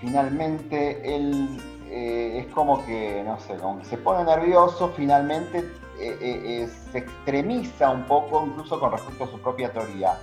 finalmente 0.00 1.16
él 1.16 1.60
eh, 1.90 2.38
es 2.38 2.54
como 2.54 2.82
que, 2.86 3.22
no 3.26 3.38
sé, 3.40 3.58
se 3.82 3.98
pone 3.98 4.24
nervioso, 4.24 4.88
finalmente 4.96 5.70
eh, 5.98 6.18
eh, 6.20 6.42
eh, 6.44 6.68
se 6.90 6.98
extremiza 6.98 7.90
un 7.90 8.02
poco 8.04 8.44
incluso 8.46 8.80
con 8.80 8.92
respecto 8.92 9.24
a 9.24 9.26
su 9.28 9.40
propia 9.40 9.72
teoría. 9.72 10.18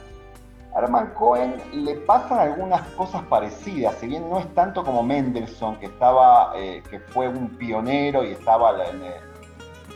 A 0.73 0.79
Hermann 0.79 1.13
Cohen 1.13 1.62
le 1.73 1.95
pasan 1.95 2.39
algunas 2.39 2.81
cosas 2.89 3.23
parecidas, 3.23 3.95
si 3.95 4.07
bien 4.07 4.29
no 4.29 4.39
es 4.39 4.53
tanto 4.53 4.84
como 4.84 5.03
Mendelssohn, 5.03 5.77
que, 5.77 5.88
estaba, 5.88 6.53
que 6.53 6.99
fue 7.10 7.27
un 7.27 7.49
pionero 7.57 8.23
y 8.23 8.31
estaba 8.31 8.71
en 8.88 9.03
el, 9.03 9.13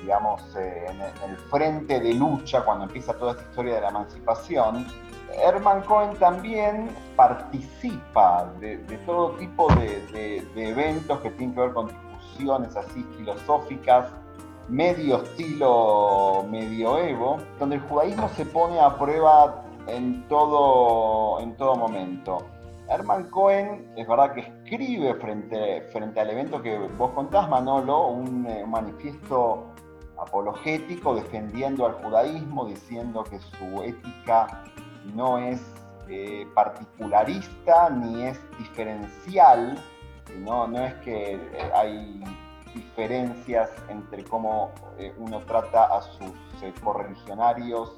digamos, 0.02 0.44
en 0.56 1.02
el 1.02 1.38
frente 1.50 2.02
de 2.02 2.14
lucha 2.14 2.66
cuando 2.66 2.86
empieza 2.86 3.14
toda 3.14 3.32
esta 3.32 3.44
historia 3.44 3.76
de 3.76 3.82
la 3.82 3.90
emancipación, 3.90 4.86
Hermann 5.32 5.82
Cohen 5.84 6.18
también 6.18 6.90
participa 7.16 8.52
de, 8.60 8.78
todo 9.06 9.32
tipo 9.32 9.74
de, 9.76 10.46
de, 10.54 10.70
eventos 10.70 11.22
que 11.22 11.30
tienen 11.32 11.56
que 11.56 11.62
ver 11.62 11.74
con 11.74 11.88
discusiones 11.88 12.76
así 12.76 13.02
filosóficas 13.18 14.08
medio 14.70 15.24
estilo 15.24 16.46
medioevo, 16.50 17.38
donde 17.60 17.76
el 17.76 17.82
judaísmo 17.84 18.30
se 18.30 18.46
pone 18.46 18.80
a 18.80 18.98
prueba 18.98 19.64
en 19.88 20.28
todo, 20.28 21.40
en 21.40 21.56
todo 21.56 21.76
momento. 21.76 22.46
Herman 22.88 23.30
Cohen 23.30 23.92
es 23.96 24.08
verdad 24.08 24.34
que 24.34 24.42
escribe 24.42 25.16
frente, 25.16 25.82
frente 25.92 26.20
al 26.20 26.30
evento 26.30 26.62
que 26.62 26.78
vos 26.98 27.12
contás, 27.12 27.50
Manolo, 27.50 28.08
un, 28.08 28.46
eh, 28.46 28.64
manifiesto 28.66 29.66
apologético 30.18 31.16
defendiendo 31.16 31.86
al 31.86 31.94
judaísmo, 31.94 32.66
diciendo 32.66 33.24
que 33.24 33.40
su 33.40 33.84
ética 33.84 34.64
no 35.16 35.38
es 35.40 35.62
eh, 36.08 36.48
particularista 36.54 37.90
ni 37.90 38.24
es 38.24 38.40
diferencial, 38.60 39.78
no, 40.40 40.68
no 40.68 40.86
es 40.86 40.94
que 40.96 41.34
eh, 41.34 41.40
hay 41.74 42.24
diferencias 42.76 43.72
entre 43.90 44.24
cómo 44.24 44.72
eh, 44.98 45.14
uno 45.18 45.40
trata 45.46 45.86
a 45.86 46.02
sus 46.02 46.34
eh, 46.62 46.74
correligionarios 46.84 47.98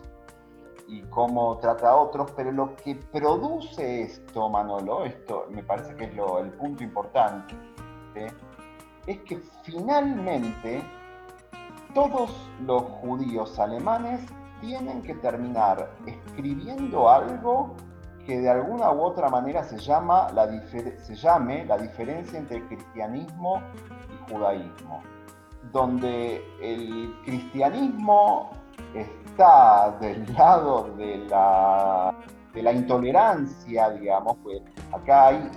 y 0.88 1.02
cómo 1.04 1.58
trata 1.58 1.90
a 1.90 1.96
otros, 1.96 2.32
pero 2.32 2.52
lo 2.52 2.76
que 2.78 2.96
produce 2.96 4.04
esto, 4.04 4.50
Manolo, 4.50 5.04
esto 5.04 5.48
me 5.50 5.63
parece 5.63 5.96
que 5.96 6.06
es 6.06 6.16
lo, 6.16 6.40
el 6.40 6.52
punto 6.52 6.84
importante, 6.84 7.56
es 9.06 9.20
que 9.20 9.42
finalmente 9.63 10.82
todos 11.94 12.32
los 12.66 12.84
judíos 12.84 13.60
alemanes 13.60 14.22
tienen 14.62 15.02
que 15.04 15.16
terminar 15.16 15.92
escribiendo 16.06 17.10
algo 17.10 17.76
que 18.26 18.40
de 18.40 18.50
alguna 18.50 18.92
u 18.92 19.02
otra 19.02 19.30
manera 19.30 19.63
se, 19.63 19.78
llama 19.78 20.28
la 20.34 20.48
se 20.70 21.16
llame 21.16 21.66
la 21.66 21.78
diferencia 21.78 22.38
entre 22.38 22.66
cristianismo 22.68 23.62
y 24.13 24.17
judaísmo, 24.30 25.02
donde 25.72 26.44
el 26.62 27.13
cristianismo 27.26 28.52
está 28.94 29.98
del 30.00 30.26
lado 30.38 30.94
de 30.98 31.18
la, 31.30 32.13
de 32.54 32.63
la 32.63 32.72
intolerancia, 32.72 33.90
digamos, 33.92 34.38
pues 34.44 34.62
acá 34.92 35.28
hay 35.28 35.50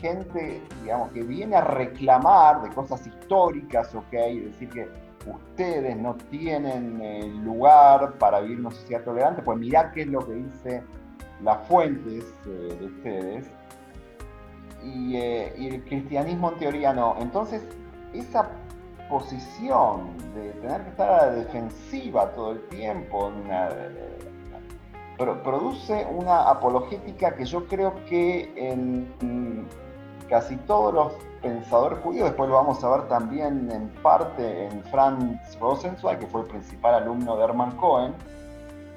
gente, 0.00 0.62
digamos, 0.82 1.10
que 1.12 1.22
viene 1.22 1.56
a 1.56 1.62
reclamar 1.62 2.62
de 2.62 2.70
cosas 2.70 3.06
históricas, 3.06 3.94
ok, 3.94 4.10
decir 4.10 4.68
que 4.68 4.88
ustedes 5.26 5.96
no 5.96 6.14
tienen 6.30 7.00
eh, 7.00 7.26
lugar 7.42 8.18
para 8.18 8.40
vivir 8.40 8.60
una 8.60 8.70
sociedad 8.70 9.02
tolerante, 9.02 9.42
pues 9.42 9.58
mirá 9.58 9.90
qué 9.92 10.02
es 10.02 10.08
lo 10.08 10.20
que 10.26 10.34
dice 10.34 10.82
las 11.42 11.66
fuentes 11.66 12.24
eh, 12.46 12.76
de 12.78 12.86
ustedes, 12.86 13.50
eh, 14.84 15.54
y, 15.58 15.66
el 15.66 15.84
cristianismo 15.84 16.52
en 16.52 16.58
teoría 16.58 16.92
no. 16.92 17.16
Entonces, 17.18 17.66
esa 18.14 18.48
posición 19.08 20.16
de 20.34 20.50
tener 20.60 20.82
que 20.82 20.90
estar 20.90 21.08
a 21.10 21.26
la 21.26 21.32
defensiva 21.32 22.30
todo 22.30 22.52
el 22.52 22.68
tiempo, 22.68 23.30
produce 25.16 26.06
una 26.10 26.50
apologética 26.50 27.34
que 27.34 27.44
yo 27.44 27.66
creo 27.66 27.94
que 28.06 28.52
en 28.56 29.68
casi 30.28 30.56
todos 30.56 30.94
los 30.94 31.12
pensadores 31.42 31.98
judíos, 32.00 32.24
después 32.24 32.48
lo 32.48 32.56
vamos 32.56 32.82
a 32.82 32.88
ver 32.96 33.08
también 33.08 33.70
en 33.70 33.88
parte 34.02 34.66
en 34.66 34.82
Franz 34.84 35.58
Rosenzweig, 35.60 36.18
que 36.18 36.26
fue 36.26 36.40
el 36.40 36.46
principal 36.46 36.94
alumno 36.94 37.36
de 37.36 37.44
Hermann 37.44 37.76
Cohen, 37.76 38.14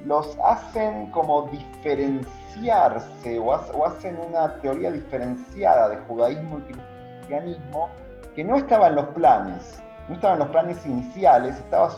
los 0.05 0.37
hacen 0.43 1.11
como 1.11 1.49
diferenciarse 1.49 3.39
o, 3.39 3.53
hacen 3.85 4.17
una 4.29 4.55
teoría 4.61 4.91
diferenciada 4.91 5.89
de 5.89 5.97
judaísmo 6.07 6.59
y 6.59 6.73
cristianismo 6.73 7.89
que 8.37 8.43
no 8.43 8.55
estaba 8.55 8.89
en 8.89 8.93
los 8.93 9.07
planes, 9.07 9.81
no 10.07 10.13
estaba 10.13 10.33
en 10.33 10.39
los 10.41 10.49
planes 10.49 10.77
iniciales, 10.85 11.55
estaba 11.55 11.89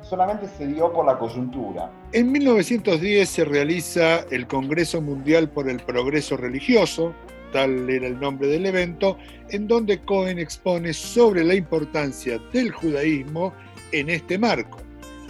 solamente 0.00 0.48
se 0.56 0.66
dio 0.66 0.90
por 0.90 1.04
la 1.04 1.18
coyuntura. 1.18 1.90
En 2.12 2.32
1910 2.32 3.28
se 3.28 3.44
realiza 3.44 4.20
el 4.30 4.46
Congreso 4.46 5.02
Mundial 5.02 5.50
por 5.50 5.68
el 5.68 5.80
Progreso 5.80 6.38
Religioso, 6.38 7.12
tal 7.52 7.90
era 7.90 8.06
el 8.06 8.18
nombre 8.18 8.48
del 8.48 8.64
evento, 8.64 9.18
en 9.50 9.68
donde 9.68 10.00
Cohen 10.00 10.38
expone 10.38 10.94
sobre 10.94 11.44
la 11.44 11.54
importancia 11.54 12.40
del 12.54 12.72
judaísmo 12.72 13.52
en 13.92 14.08
este 14.08 14.38
marco. 14.38 14.78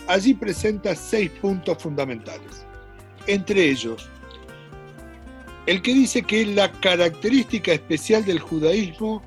Allí 0.06 0.32
presenta 0.32 0.94
seis 0.94 1.28
puntos 1.40 1.82
fundamentales. 1.82 2.64
Entre 3.26 3.68
ellos, 3.68 4.08
el 5.66 5.82
que 5.82 5.92
dice 5.92 6.22
que 6.22 6.46
la 6.46 6.70
característica 6.70 7.72
especial 7.72 8.24
del 8.24 8.38
judaísmo 8.38 9.22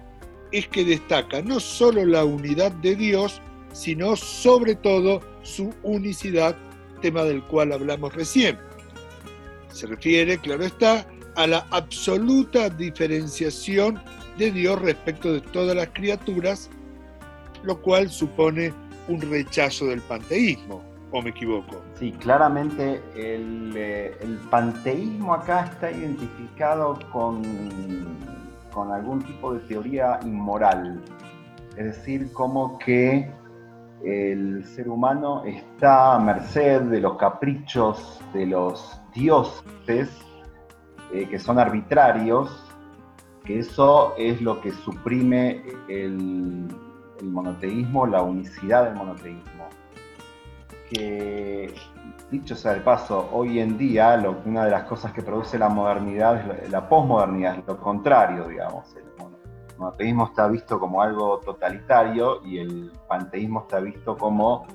es 0.51 0.67
que 0.67 0.83
destaca 0.85 1.41
no 1.41 1.59
solo 1.59 2.05
la 2.05 2.23
unidad 2.23 2.71
de 2.71 2.95
Dios, 2.95 3.41
sino 3.73 4.15
sobre 4.15 4.75
todo 4.75 5.21
su 5.41 5.73
unicidad, 5.83 6.55
tema 7.01 7.23
del 7.23 7.43
cual 7.43 7.73
hablamos 7.73 8.13
recién. 8.15 8.57
Se 9.71 9.87
refiere, 9.87 10.37
claro 10.37 10.63
está, 10.63 11.05
a 11.35 11.47
la 11.47 11.67
absoluta 11.71 12.69
diferenciación 12.69 14.01
de 14.37 14.51
Dios 14.51 14.81
respecto 14.81 15.33
de 15.33 15.41
todas 15.41 15.75
las 15.75 15.89
criaturas, 15.89 16.69
lo 17.63 17.81
cual 17.81 18.09
supone 18.09 18.73
un 19.07 19.21
rechazo 19.21 19.87
del 19.87 20.01
panteísmo, 20.01 20.83
¿o 21.11 21.21
me 21.21 21.29
equivoco? 21.29 21.81
Sí, 21.99 22.11
claramente 22.13 23.01
el, 23.15 23.73
eh, 23.75 24.17
panteísmo 24.49 25.33
acá 25.33 25.65
está 25.65 25.91
identificado 25.91 26.97
con, 27.11 27.43
con 28.75 28.91
algún 28.91 29.23
tipo 29.23 29.53
de 29.53 29.61
teoría 29.61 30.19
inmoral, 30.23 31.01
es 31.77 31.85
decir, 31.85 32.31
como 32.33 32.77
que 32.77 33.31
el 34.03 34.65
ser 34.65 34.89
humano 34.89 35.43
está 35.45 36.15
a 36.15 36.19
merced 36.19 36.81
de 36.81 36.99
los 36.99 37.17
caprichos 37.17 38.21
de 38.33 38.45
los 38.45 39.01
dioses 39.13 40.09
eh, 41.13 41.25
que 41.29 41.39
son 41.39 41.57
arbitrarios, 41.57 42.49
que 43.45 43.59
eso 43.59 44.13
es 44.17 44.41
lo 44.41 44.59
que 44.59 44.71
suprime 44.71 45.63
el, 45.87 46.67
monoteísmo, 47.23 48.05
la 48.05 48.21
unicidad 48.21 48.85
del 48.85 48.95
monoteísmo. 48.95 49.69
Que, 50.91 51.73
dicho 52.31 52.55
sea 52.55 52.73
de 52.73 52.81
paso, 52.81 53.29
hoy 53.31 53.59
en 53.59 53.77
día 53.77 54.19
una 54.45 54.65
de 54.65 54.71
las 54.71 54.83
cosas 54.83 55.11
que 55.13 55.21
produce 55.21 55.57
la 55.57 55.69
modernidad, 55.69 56.63
es 56.63 56.69
la, 56.69 56.87
posmodernidad, 56.89 57.59
es 57.59 57.67
lo 57.67 57.77
contrario, 57.77 58.47
digamos. 58.47 58.95
El 58.95 59.03
monoteísmo 59.77 60.25
está 60.25 60.47
visto 60.47 60.79
como 60.79 61.01
algo 61.01 61.39
totalitario 61.39 62.43
y 62.45 62.59
el 62.59 62.91
panteísmo 63.07 63.61
está 63.61 63.79
visto 63.79 64.17
como 64.17 64.65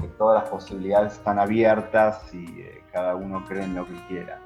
que 0.00 0.08
todas 0.18 0.42
las 0.42 0.50
posibilidades 0.50 1.14
están 1.14 1.38
abiertas 1.38 2.32
y 2.32 2.60
eh, 2.60 2.82
cada 2.92 3.14
uno 3.14 3.44
cree 3.46 3.64
en 3.64 3.74
lo 3.74 3.86
que 3.86 3.94
quiera. 4.08 4.40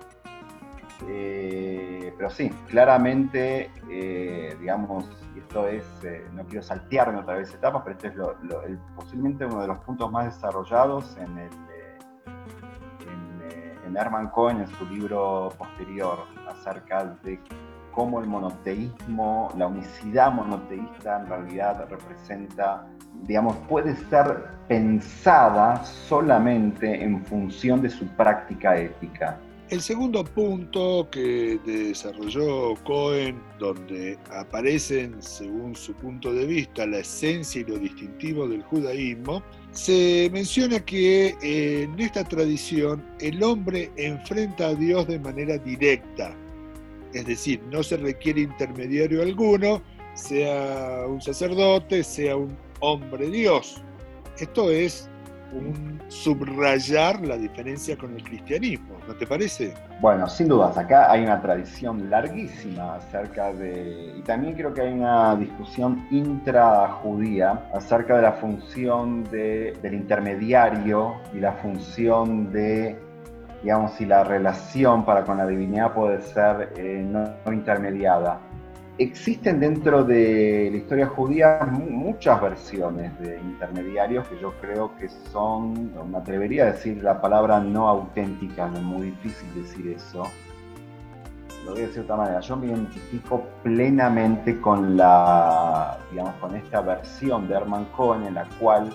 Eh, 1.09 2.15
pero 2.17 2.31
sí, 2.31 2.51
claramente, 2.69 3.71
eh, 3.91 4.57
digamos, 4.59 5.09
esto 5.37 5.69
es, 5.69 5.85
eh, 6.05 6.27
no 6.33 6.45
quiero 6.45 6.63
saltearme 6.63 7.21
otra 7.21 7.37
vez 7.37 7.53
etapas, 7.55 7.83
pero 7.85 7.97
este 7.97 8.09
es 8.09 8.79
posiblemente 8.95 9.47
uno 9.47 9.61
de 9.61 9.69
los 9.69 9.79
puntos 9.79 10.11
más 10.11 10.27
desarrollados 10.27 11.17
en, 11.19 11.39
el, 11.39 11.51
en, 13.87 13.97
Hermann 13.97 14.29
Cohen, 14.29 14.61
en 14.61 14.67
su 14.67 14.85
libro 14.87 15.51
posterior, 15.57 16.25
acerca 16.49 17.05
de 17.23 17.41
cómo 17.93 18.21
el 18.21 18.27
monoteísmo, 18.27 19.51
la 19.57 19.67
unicidad 19.69 20.31
monoteísta 20.33 21.21
en 21.21 21.29
realidad 21.29 21.87
representa, 21.89 22.87
digamos, 23.23 23.57
puede 23.69 23.97
ser 23.97 24.49
pensada 24.69 25.83
solamente 25.85 27.03
en 27.03 27.25
función 27.25 27.81
de 27.81 27.89
su 27.89 28.07
práctica 28.09 28.77
ética 28.77 29.39
el 29.71 29.81
segundo 29.81 30.25
punto 30.25 31.09
que 31.11 31.59
desarrolló 31.67 32.75
Cohen, 32.85 33.43
donde 33.59 34.17
aparecen, 34.31 35.21
según 35.21 35.75
su 35.75 35.93
punto 35.95 36.33
de 36.33 36.47
vista, 36.47 36.87
la 36.87 36.99
esencia 36.99 37.63
y 37.63 37.65
lo 37.65 37.79
distintivo 37.79 38.47
del 38.47 38.63
judaísmo, 38.63 39.43
se 39.73 40.31
menciona 40.33 40.79
que 40.81 41.35
en 41.43 41.99
esta 41.99 42.23
tradición 42.23 43.05
el 43.21 43.43
hombre 43.43 43.91
enfrenta 43.97 44.69
a 44.69 44.75
Dios 44.75 45.09
de 45.09 45.19
manera 45.19 45.59
directa, 45.59 46.35
es 47.13 47.27
decir, 47.27 47.61
no 47.73 47.83
se 47.83 47.97
requiere 47.97 48.43
intermediario 48.43 49.23
alguno, 49.23 49.83
sea 50.15 51.05
un 51.09 51.21
sacerdote, 51.21 52.05
sea 52.05 52.37
un 52.37 52.57
hombre 52.81 53.31
Dios. 53.31 53.83
Esto 54.39 54.71
es 54.71 55.09
un 55.53 56.01
subrayar 56.09 57.27
la 57.27 57.37
diferencia 57.37 57.97
con 57.97 58.15
el 58.15 58.23
cristianismo, 58.23 58.96
¿no 59.07 59.15
te 59.15 59.27
parece? 59.27 59.75
Bueno, 60.01 60.29
sin 60.29 60.49
dudas, 60.49 60.77
acá 60.77 61.11
hay 61.11 61.23
una 61.23 61.41
tradición 61.41 62.11
larguísima 62.11 62.97
acerca 62.97 63.53
de, 63.53 64.15
y 64.17 64.23
también 64.23 64.55
creo 64.55 64.75
que 64.75 64.83
hay 64.83 64.93
una 64.93 65.37
discusión 65.37 66.07
intrajudía 66.11 67.69
acerca 67.73 68.17
de 68.17 68.23
la 68.23 68.33
función 68.33 69.25
del 69.25 69.95
intermediario 69.95 71.15
y 71.33 71.39
la 71.39 71.53
función 71.53 72.53
de, 72.53 72.99
digamos, 73.63 73.93
si 73.93 74.07
la 74.07 74.25
relación 74.25 75.05
para 75.05 75.25
con 75.25 75.39
la 75.39 75.47
divinidad 75.47 75.93
puede 75.93 76.21
ser 76.21 76.73
eh, 76.77 77.05
no 77.07 77.53
intermediada. 77.53 78.41
Existen 78.99 79.61
dentro 79.61 80.05
de 80.05 80.69
la 80.71 80.77
historia 80.79 81.07
judía 81.07 81.69
muchas 81.71 82.41
versiones 82.41 83.19
de 83.21 83.39
intermediarios 83.41 84.27
que 84.27 84.41
yo 84.41 84.55
creo 84.59 84.97
que 84.97 85.11
son, 85.31 85.93
me 86.11 86.17
atrevería 86.17 86.63
a 86.63 86.73
decir 86.73 87.03
la 87.03 87.21
palabra 87.21 87.61
no 87.61 87.91
auténtica, 87.91 88.71
es 88.75 88.81
muy 88.81 89.11
difícil 89.11 89.55
decir 89.55 89.89
eso. 89.89 90.23
Lo 91.67 91.73
voy 91.73 91.81
a 91.81 91.87
decir 91.89 91.97
de 91.97 92.01
otra 92.05 92.17
manera, 92.17 92.41
yo 92.41 92.57
me 92.57 92.69
identifico 92.69 93.45
plenamente 93.63 94.59
con 94.63 94.97
la, 94.97 95.99
digamos, 96.11 96.35
con 96.37 96.57
esta 96.57 96.81
versión 96.81 97.49
de 97.49 97.55
Hermann 97.55 97.85
Cohen 97.95 98.25
en 98.25 98.35
la 98.35 98.49
cual 98.59 98.91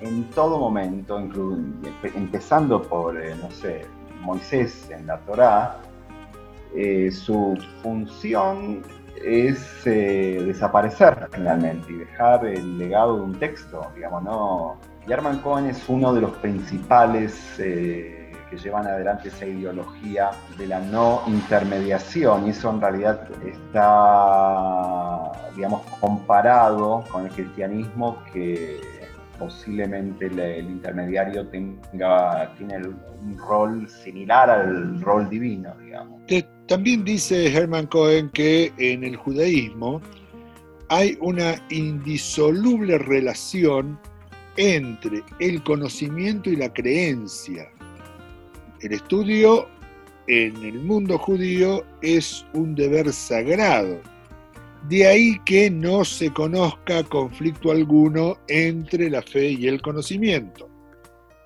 en 0.00 0.24
todo 0.30 0.58
momento, 0.58 1.18
empezando 1.18 2.80
por, 2.80 3.20
eh, 3.20 3.34
no 3.38 3.50
sé, 3.50 3.82
Moisés 4.22 4.88
en 4.90 5.06
la 5.06 5.18
Torá, 5.18 5.76
eh, 6.76 7.10
su 7.12 7.56
función 7.82 8.82
es 9.24 9.86
eh, 9.86 10.42
desaparecer 10.44 11.28
finalmente 11.32 11.92
y 11.92 11.96
dejar 11.96 12.44
el 12.46 12.78
legado 12.78 13.16
de 13.16 13.22
un 13.22 13.38
texto, 13.38 13.90
digamos, 13.94 14.22
¿no? 14.24 14.76
Y 15.06 15.12
Arman 15.12 15.38
Cohen 15.40 15.66
es 15.66 15.88
uno 15.88 16.12
de 16.12 16.22
los 16.22 16.32
principales 16.38 17.56
eh, 17.58 18.32
que 18.50 18.56
llevan 18.56 18.86
adelante 18.86 19.28
esa 19.28 19.46
ideología 19.46 20.30
de 20.58 20.66
la 20.66 20.80
no 20.80 21.22
intermediación 21.26 22.46
y 22.46 22.50
eso 22.50 22.70
en 22.70 22.80
realidad 22.80 23.28
está, 23.46 25.30
digamos, 25.54 25.82
comparado 26.00 27.04
con 27.10 27.26
el 27.26 27.32
cristianismo 27.32 28.18
que 28.32 28.80
posiblemente 29.38 30.26
el, 30.26 30.70
intermediario 30.70 31.46
tenga 31.48 32.50
tiene 32.56 32.78
un 32.78 33.36
rol 33.38 33.88
similar 33.88 34.50
al 34.50 35.00
rol 35.00 35.28
divino, 35.28 35.74
digamos. 35.80 36.22
También 36.66 37.04
dice 37.04 37.54
Hermann 37.54 37.86
Cohen 37.88 38.30
que 38.30 38.72
en 38.78 39.04
el 39.04 39.16
judaísmo 39.16 40.00
hay 40.88 41.18
una 41.20 41.56
indisoluble 41.68 42.96
relación 42.98 43.98
entre 44.56 45.22
el 45.40 45.62
conocimiento 45.62 46.48
y 46.48 46.56
la 46.56 46.72
creencia. 46.72 47.68
El 48.80 48.92
estudio 48.92 49.66
en 50.26 50.56
el 50.64 50.80
mundo 50.80 51.18
judío 51.18 51.84
es 52.00 52.46
un 52.54 52.74
deber 52.74 53.12
sagrado. 53.12 54.00
De 54.88 55.06
ahí 55.06 55.38
que 55.44 55.70
no 55.70 56.02
se 56.04 56.32
conozca 56.32 57.02
conflicto 57.04 57.72
alguno 57.72 58.38
entre 58.48 59.10
la 59.10 59.20
fe 59.20 59.50
y 59.50 59.68
el 59.68 59.82
conocimiento. 59.82 60.68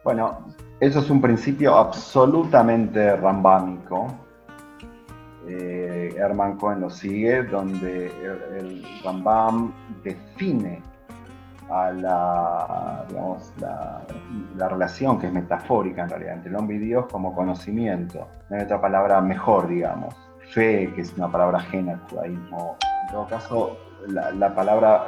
Bueno, 0.05 0.55
eso 0.79 1.01
es 1.01 1.11
un 1.11 1.21
principio 1.21 1.75
absolutamente 1.77 3.17
rambámico. 3.17 4.28
Eh, 5.49 6.15
Hermann 6.17 6.59
Cohen 6.59 6.81
lo 6.81 6.91
sigue, 6.91 7.43
donde 7.45 8.13
el, 8.59 8.85
Rambam 9.03 9.73
define 10.05 10.83
a 11.71 11.91
la, 11.91 13.05
digamos, 13.09 13.53
la, 13.59 14.03
la, 14.57 14.69
relación 14.69 15.19
que 15.19 15.29
es 15.29 15.33
metafórica 15.33 16.03
en 16.03 16.11
realidad 16.11 16.35
entre 16.35 16.51
el 16.51 16.57
hombre 16.57 16.77
y 16.77 16.81
Dios 16.81 17.07
como 17.11 17.35
conocimiento. 17.35 18.29
No 18.51 18.57
hay 18.57 18.63
otra 18.63 18.81
palabra 18.81 19.21
mejor, 19.21 19.69
digamos. 19.69 20.15
Fe, 20.53 20.93
que 20.95 21.03
es 21.03 21.15
una 21.17 21.31
palabra 21.31 21.59
ajena 21.59 21.93
al 21.93 22.01
judaísmo. 22.11 22.77
En 23.07 23.13
todo 23.13 23.27
caso, 23.27 23.79
la, 24.07 24.31
la 24.33 24.55
palabra 24.55 25.07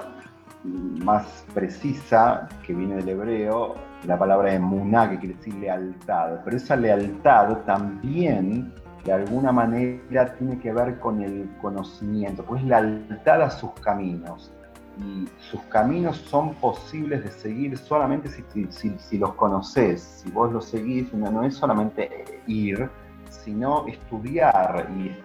más 0.65 1.45
precisa 1.55 2.49
que 2.67 2.75
viene 2.75 2.97
del 2.97 3.11
hebreo, 3.11 3.75
la 4.07 4.19
palabra 4.19 4.53
emuná, 4.55 5.09
que 5.11 5.19
quiere 5.19 5.35
decir 5.35 5.55
lealtad. 5.55 6.41
Pero 6.45 6.57
esa 6.57 6.77
lealtad 6.77 7.59
también 7.65 8.73
de 9.05 9.13
alguna 9.13 9.53
manera 9.53 10.35
tiene 10.37 10.59
que 10.59 10.73
ver 10.73 10.99
con 10.99 11.23
el 11.23 11.49
conocimiento, 11.61 12.45
pues 12.45 12.63
la 12.65 12.81
lealtad 12.81 13.43
a 13.43 13.51
sus 13.51 13.73
caminos 13.81 14.53
y 14.99 15.29
sus 15.51 15.63
caminos 15.65 16.17
son 16.17 16.55
posibles 16.55 17.25
de 17.25 17.31
seguir 17.31 17.79
solamente 17.79 18.29
si, 18.29 19.19
los 19.19 19.35
conoces, 19.35 20.03
si 20.03 20.31
vos 20.31 20.53
los 20.53 20.67
seguís, 20.67 21.13
no, 21.15 21.43
es 21.43 21.55
solamente 21.55 22.25
ir, 22.47 22.89
sino 23.31 23.87
estudiar 23.87 24.89
y, 24.99 25.17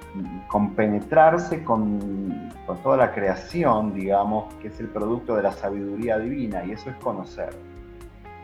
compenetrarse 0.48 1.64
con, 1.64 2.52
con, 2.66 2.78
toda 2.84 2.98
la 2.98 3.14
creación, 3.14 3.94
digamos, 3.94 4.54
que 4.56 4.70
es 4.70 4.80
el 4.80 4.88
producto 4.88 5.36
de 5.36 5.44
la 5.44 5.52
sabiduría 5.52 6.18
divina, 6.20 6.64
y 6.64 6.72
eso 6.72 6.90
es 6.90 6.96
conocer. 6.98 7.50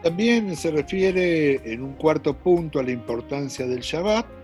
También 0.04 0.56
se 0.56 0.72
refiere 0.72 1.62
en 1.72 1.84
un 1.84 1.94
cuarto 1.94 2.34
punto 2.34 2.80
a 2.80 2.84
la 2.84 2.92
importancia 2.92 3.68
del 3.68 3.82
Shabbat, 3.82 4.41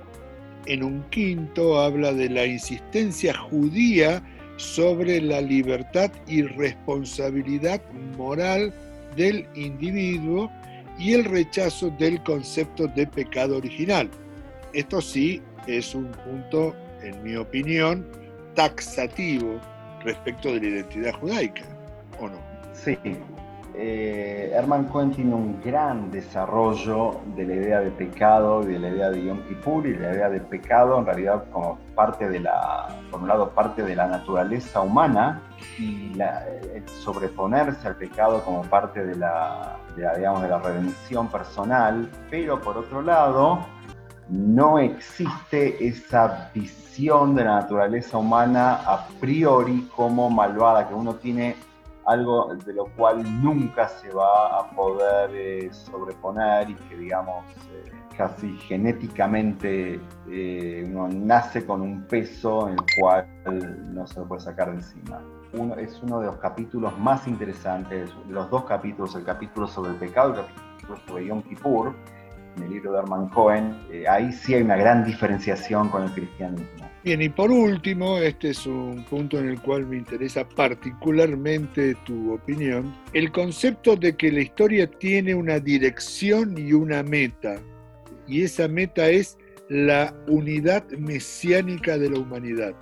en 0.67 0.83
un 0.83 1.03
quinto 1.09 1.79
habla 1.79 2.13
de 2.13 2.29
la 2.29 2.45
insistencia 2.45 3.33
judía 3.33 4.21
sobre 4.57 5.21
la 5.21 5.41
libertad 5.41 6.11
y 6.27 6.41
responsabilidad 6.41 7.81
moral 8.17 8.73
del 9.15 9.45
individuo 9.55 10.51
y 10.99 11.13
el 11.13 11.25
rechazo 11.25 11.89
del 11.99 12.21
concepto 12.23 12.87
de 12.87 13.07
pecado 13.07 13.57
original. 13.57 14.09
Esto 14.73 15.01
sí 15.01 15.41
es 15.67 15.93
un 15.95 16.11
punto, 16.11 16.75
en 17.03 17.23
mi 17.23 17.35
opinión, 17.35 18.05
taxativo 18.55 19.59
respecto 20.03 20.53
de 20.53 20.61
la 20.61 20.67
identidad 20.67 21.13
judaica, 21.13 21.63
¿o 22.19 22.27
no? 22.27 22.39
Sí, 22.73 22.97
eh, 23.79 24.51
Herman 24.55 24.85
Cohen 24.85 25.11
tiene 25.11 25.35
un 25.35 25.61
gran 25.61 26.09
desarrollo 26.09 27.21
de 27.35 27.45
la 27.45 27.53
idea 27.53 27.79
de 27.79 27.91
pecado 27.91 28.63
y 28.63 28.73
de 28.73 28.79
la 28.79 28.89
idea 28.89 29.09
de 29.11 29.23
Yom 29.23 29.43
Kippur 29.47 29.85
y 29.85 29.95
la 29.95 30.13
idea 30.13 30.29
de 30.29 30.39
pecado 30.39 30.97
en 30.97 31.05
realidad 31.05 31.43
como 31.51 31.77
parte 31.93 32.27
de 32.27 32.39
la, 32.39 32.87
por 33.11 33.21
un 33.21 33.27
lado, 33.27 33.51
parte 33.51 33.83
de 33.83 33.95
la 33.95 34.07
naturaleza 34.07 34.81
humana 34.81 35.43
y 35.77 36.11
el 36.19 36.89
sobreponerse 36.89 37.87
al 37.87 37.97
pecado 37.97 38.43
como 38.43 38.63
parte 38.63 39.05
de 39.05 39.15
la, 39.15 39.77
digamos, 39.95 40.41
de 40.41 40.49
la 40.49 40.57
redención 40.57 41.27
personal, 41.27 42.09
pero 42.31 42.59
por 42.59 42.77
otro 42.77 43.03
lado, 43.03 43.59
no 44.29 44.79
existe 44.79 45.87
esa 45.87 46.49
visión 46.51 47.35
de 47.35 47.43
la 47.43 47.61
naturaleza 47.61 48.17
humana 48.17 48.79
a 48.85 49.07
priori 49.19 49.87
como 49.95 50.31
malvada, 50.31 50.87
que 50.87 50.95
uno 50.95 51.13
tiene 51.15 51.55
algo 52.07 52.55
de 52.65 52.73
lo 52.73 52.85
cual 52.95 53.21
nunca 53.43 53.87
se 53.89 54.09
va 54.09 54.59
a 54.59 54.69
poder 54.71 55.29
eh, 55.33 55.69
sobreponer 55.71 56.69
y 56.69 56.75
que 56.75 56.97
digamos 56.97 57.43
eh, 57.73 57.91
casi 58.17 58.57
genéticamente 58.59 59.99
eh, 60.29 60.85
uno 60.87 61.09
nace 61.09 61.65
con 61.65 61.81
un 61.81 62.03
peso 62.07 62.69
en 62.69 62.75
el 62.75 62.85
cual 62.99 63.27
no 63.93 64.07
se 64.07 64.21
lo 64.21 64.27
puede 64.27 64.41
sacar 64.41 64.69
de 64.69 64.77
encima. 64.77 65.21
Uno, 65.53 65.75
es 65.75 66.01
uno 66.01 66.21
de 66.21 66.27
los 66.27 66.37
capítulos 66.37 66.97
más 66.97 67.27
interesantes, 67.27 68.09
los 68.29 68.49
dos 68.49 68.63
capítulos, 68.63 69.13
el 69.15 69.25
capítulo 69.25 69.67
sobre 69.67 69.91
el 69.91 69.97
pecado 69.97 70.29
y 70.29 70.39
el 70.39 70.45
capítulo 70.45 70.99
sobre 71.07 71.25
Yom 71.27 71.41
Kippur, 71.43 71.93
en 72.55 72.63
el 72.63 72.69
libro 72.69 72.93
de 72.93 72.99
Herman 72.99 73.29
Cohen, 73.29 73.77
ahí 74.09 74.31
sí 74.31 74.55
hay 74.55 74.63
una 74.63 74.77
gran 74.77 75.03
diferenciación 75.03 75.89
con 75.89 76.03
el 76.03 76.11
cristianismo. 76.11 76.89
Bien, 77.07 77.21
y 77.21 77.29
por 77.29 77.51
último, 77.51 78.17
este 78.17 78.49
es 78.49 78.67
un 78.67 79.05
punto 79.09 79.39
en 79.39 79.47
el 79.47 79.61
cual 79.61 79.85
me 79.85 79.95
interesa 79.95 80.45
particularmente 80.45 81.95
tu 82.05 82.33
opinión, 82.33 82.93
el 83.13 83.31
concepto 83.31 83.95
de 83.95 84.17
que 84.17 84.29
la 84.29 84.41
historia 84.41 84.91
tiene 84.91 85.33
una 85.33 85.57
dirección 85.57 86.57
y 86.57 86.73
una 86.73 87.03
meta, 87.03 87.59
y 88.27 88.43
esa 88.43 88.67
meta 88.67 89.07
es 89.07 89.37
la 89.69 90.13
unidad 90.27 90.83
mesiánica 90.99 91.97
de 91.97 92.09
la 92.09 92.19
humanidad. 92.19 92.73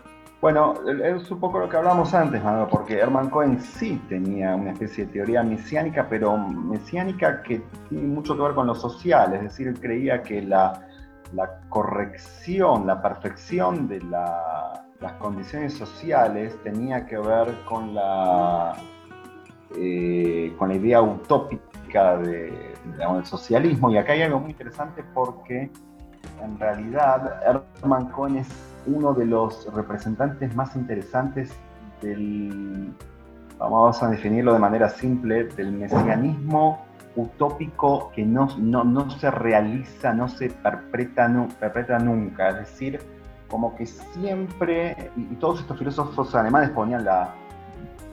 Bueno, 0.41 0.73
es 1.03 1.29
un 1.29 1.39
poco 1.39 1.59
lo 1.59 1.69
que 1.69 1.77
hablábamos 1.77 2.11
antes, 2.15 2.41
porque 2.71 2.95
Herman 2.95 3.29
Cohen 3.29 3.61
sí 3.61 4.01
tenía 4.09 4.55
una 4.55 4.71
especie 4.71 5.05
de 5.05 5.13
teoría 5.13 5.43
mesiánica, 5.43 6.07
pero 6.09 6.35
mesiánica 6.35 7.43
que 7.43 7.61
tiene 7.89 8.07
mucho 8.07 8.35
que 8.35 8.41
ver 8.41 8.55
con 8.55 8.65
lo 8.65 8.73
social, 8.73 9.35
es 9.35 9.43
decir, 9.43 9.67
él 9.67 9.79
creía 9.79 10.23
que 10.23 10.41
la, 10.41 10.87
la 11.33 11.59
corrección, 11.69 12.87
la 12.87 13.01
perfección 13.01 13.87
de 13.87 14.01
las 14.01 15.13
condiciones 15.19 15.73
sociales 15.73 16.57
tenía 16.63 17.05
que 17.05 17.17
ver 17.17 17.55
con 17.67 17.93
la, 17.93 18.75
eh, 19.75 20.53
con 20.57 20.69
la 20.69 20.75
idea 20.75 21.01
utópica 21.01 22.17
de, 22.17 22.73
del 22.97 23.25
socialismo. 23.25 23.89
Y 23.91 23.97
acá 23.97 24.13
hay 24.13 24.23
algo 24.23 24.39
muy 24.39 24.51
interesante 24.51 25.03
porque 25.13 25.71
en 26.43 26.59
realidad 26.59 27.41
Herman 27.81 28.09
Cohen 28.09 28.37
es 28.37 28.47
uno 28.85 29.13
de 29.13 29.25
los 29.25 29.71
representantes 29.73 30.55
más 30.55 30.75
interesantes 30.75 31.51
del, 32.01 32.93
vamos 33.57 34.01
a 34.03 34.09
definirlo 34.09 34.53
de 34.53 34.59
manera 34.59 34.89
simple, 34.89 35.45
del 35.45 35.71
mesianismo 35.71 36.84
utópico 37.15 38.11
que 38.13 38.25
no, 38.25 38.47
no, 38.57 39.09
se 39.11 39.31
realiza, 39.31 40.13
no 40.13 40.27
se 40.27 40.49
perpetra, 40.49 41.27
no, 41.27 41.47
perpetra 41.59 41.99
nunca. 41.99 42.49
Es 42.49 42.57
decir, 42.57 42.99
como 43.47 43.75
que 43.75 43.85
siempre, 43.85 45.11
y, 45.15 45.35
todos 45.35 45.61
estos 45.61 45.77
filósofos 45.77 46.35
alemanes 46.35 46.71
ponían 46.71 47.05
la, 47.05 47.33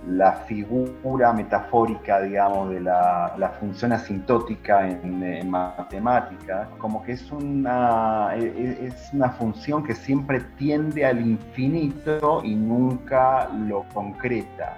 la 0.08 0.32
figura 0.32 1.32
metafórica, 1.32 2.20
digamos, 2.20 2.70
de 2.70 2.80
la, 2.80 3.34
la 3.38 3.50
función 3.50 3.92
asintótica 3.92 4.88
en, 4.88 5.22
en 5.22 5.50
matemáticas, 5.50 6.68
como 6.78 7.02
que 7.02 7.12
es 7.12 7.30
una, 7.32 8.34
e, 8.36 8.44
e, 8.44 8.86
es 8.86 9.10
una 9.12 9.30
función 9.30 9.82
que 9.82 9.94
siempre 9.94 10.40
tiende 10.56 11.04
al 11.04 11.20
infinito 11.20 12.42
y 12.44 12.54
nunca 12.54 13.48
lo 13.48 13.84
concreta 13.92 14.76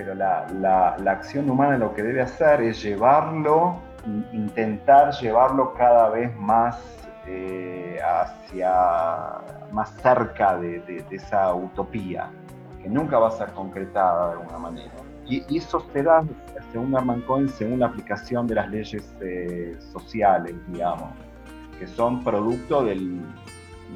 pero 0.00 0.14
la, 0.14 0.46
la, 0.98 1.10
acción 1.10 1.50
humana 1.50 1.76
lo 1.76 1.92
que 1.92 2.02
debe 2.02 2.22
hacer 2.22 2.62
es 2.62 2.82
llevarlo, 2.82 3.76
intentar 4.32 5.12
llevarlo 5.20 5.74
cada 5.74 6.08
vez 6.08 6.34
más 6.36 6.78
eh, 7.26 7.98
hacia, 8.02 8.72
más 9.70 9.90
cerca 10.00 10.56
de, 10.56 11.04
esa 11.10 11.54
utopía, 11.54 12.30
que 12.82 12.88
nunca 12.88 13.18
va 13.18 13.28
a 13.28 13.32
ser 13.32 13.48
concretada 13.48 14.28
de 14.28 14.32
alguna 14.40 14.58
manera. 14.58 14.94
Y, 15.26 15.44
eso 15.54 15.84
se 15.92 16.02
da, 16.02 16.24
según 16.72 16.96
Armand 16.96 17.26
Cohen, 17.26 17.50
según 17.50 17.80
la 17.80 17.88
aplicación 17.88 18.46
de 18.46 18.54
las 18.54 18.70
leyes 18.70 19.14
eh, 19.20 19.76
sociales, 19.92 20.54
digamos, 20.68 21.10
que 21.78 21.86
son 21.86 22.24
producto 22.24 22.84
del, 22.84 23.20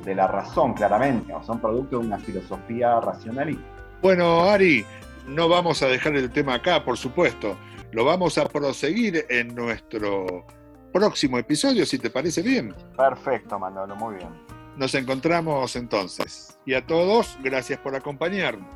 de 0.05 0.15
la 0.15 0.27
razón, 0.27 0.75
claramente, 0.75 1.33
son 1.47 1.61
producto 1.61 1.99
de 1.99 2.07
una 2.07 2.19
filosofía 2.19 3.01
racionalista. 3.01 3.65
Bueno, 4.03 4.43
Ari, 4.43 4.85
no 5.27 5.49
vamos 5.49 5.83
a 5.83 5.89
dejar 5.89 6.17
el 6.17 6.31
tema 6.31 6.55
acá, 6.55 6.85
por 6.85 6.97
supuesto. 6.97 7.59
Lo 7.93 8.05
vamos 8.05 8.39
a 8.39 8.47
proseguir 8.47 9.27
en 9.29 9.55
nuestro 9.55 10.47
próximo 10.93 11.39
episodio, 11.39 11.87
si 11.87 11.99
te 11.99 12.11
parece 12.11 12.43
bien. 12.43 12.75
Perfecto, 12.97 13.59
Manolo, 13.59 13.97
muy 13.97 14.17
bien. 14.17 14.29
Nos 14.77 14.95
encontramos 14.95 15.77
entonces. 15.77 16.59
Y 16.67 16.75
a 16.75 16.87
todos, 16.87 17.39
gracias 17.43 17.79
por 17.79 17.95
acompañarnos. 17.95 18.69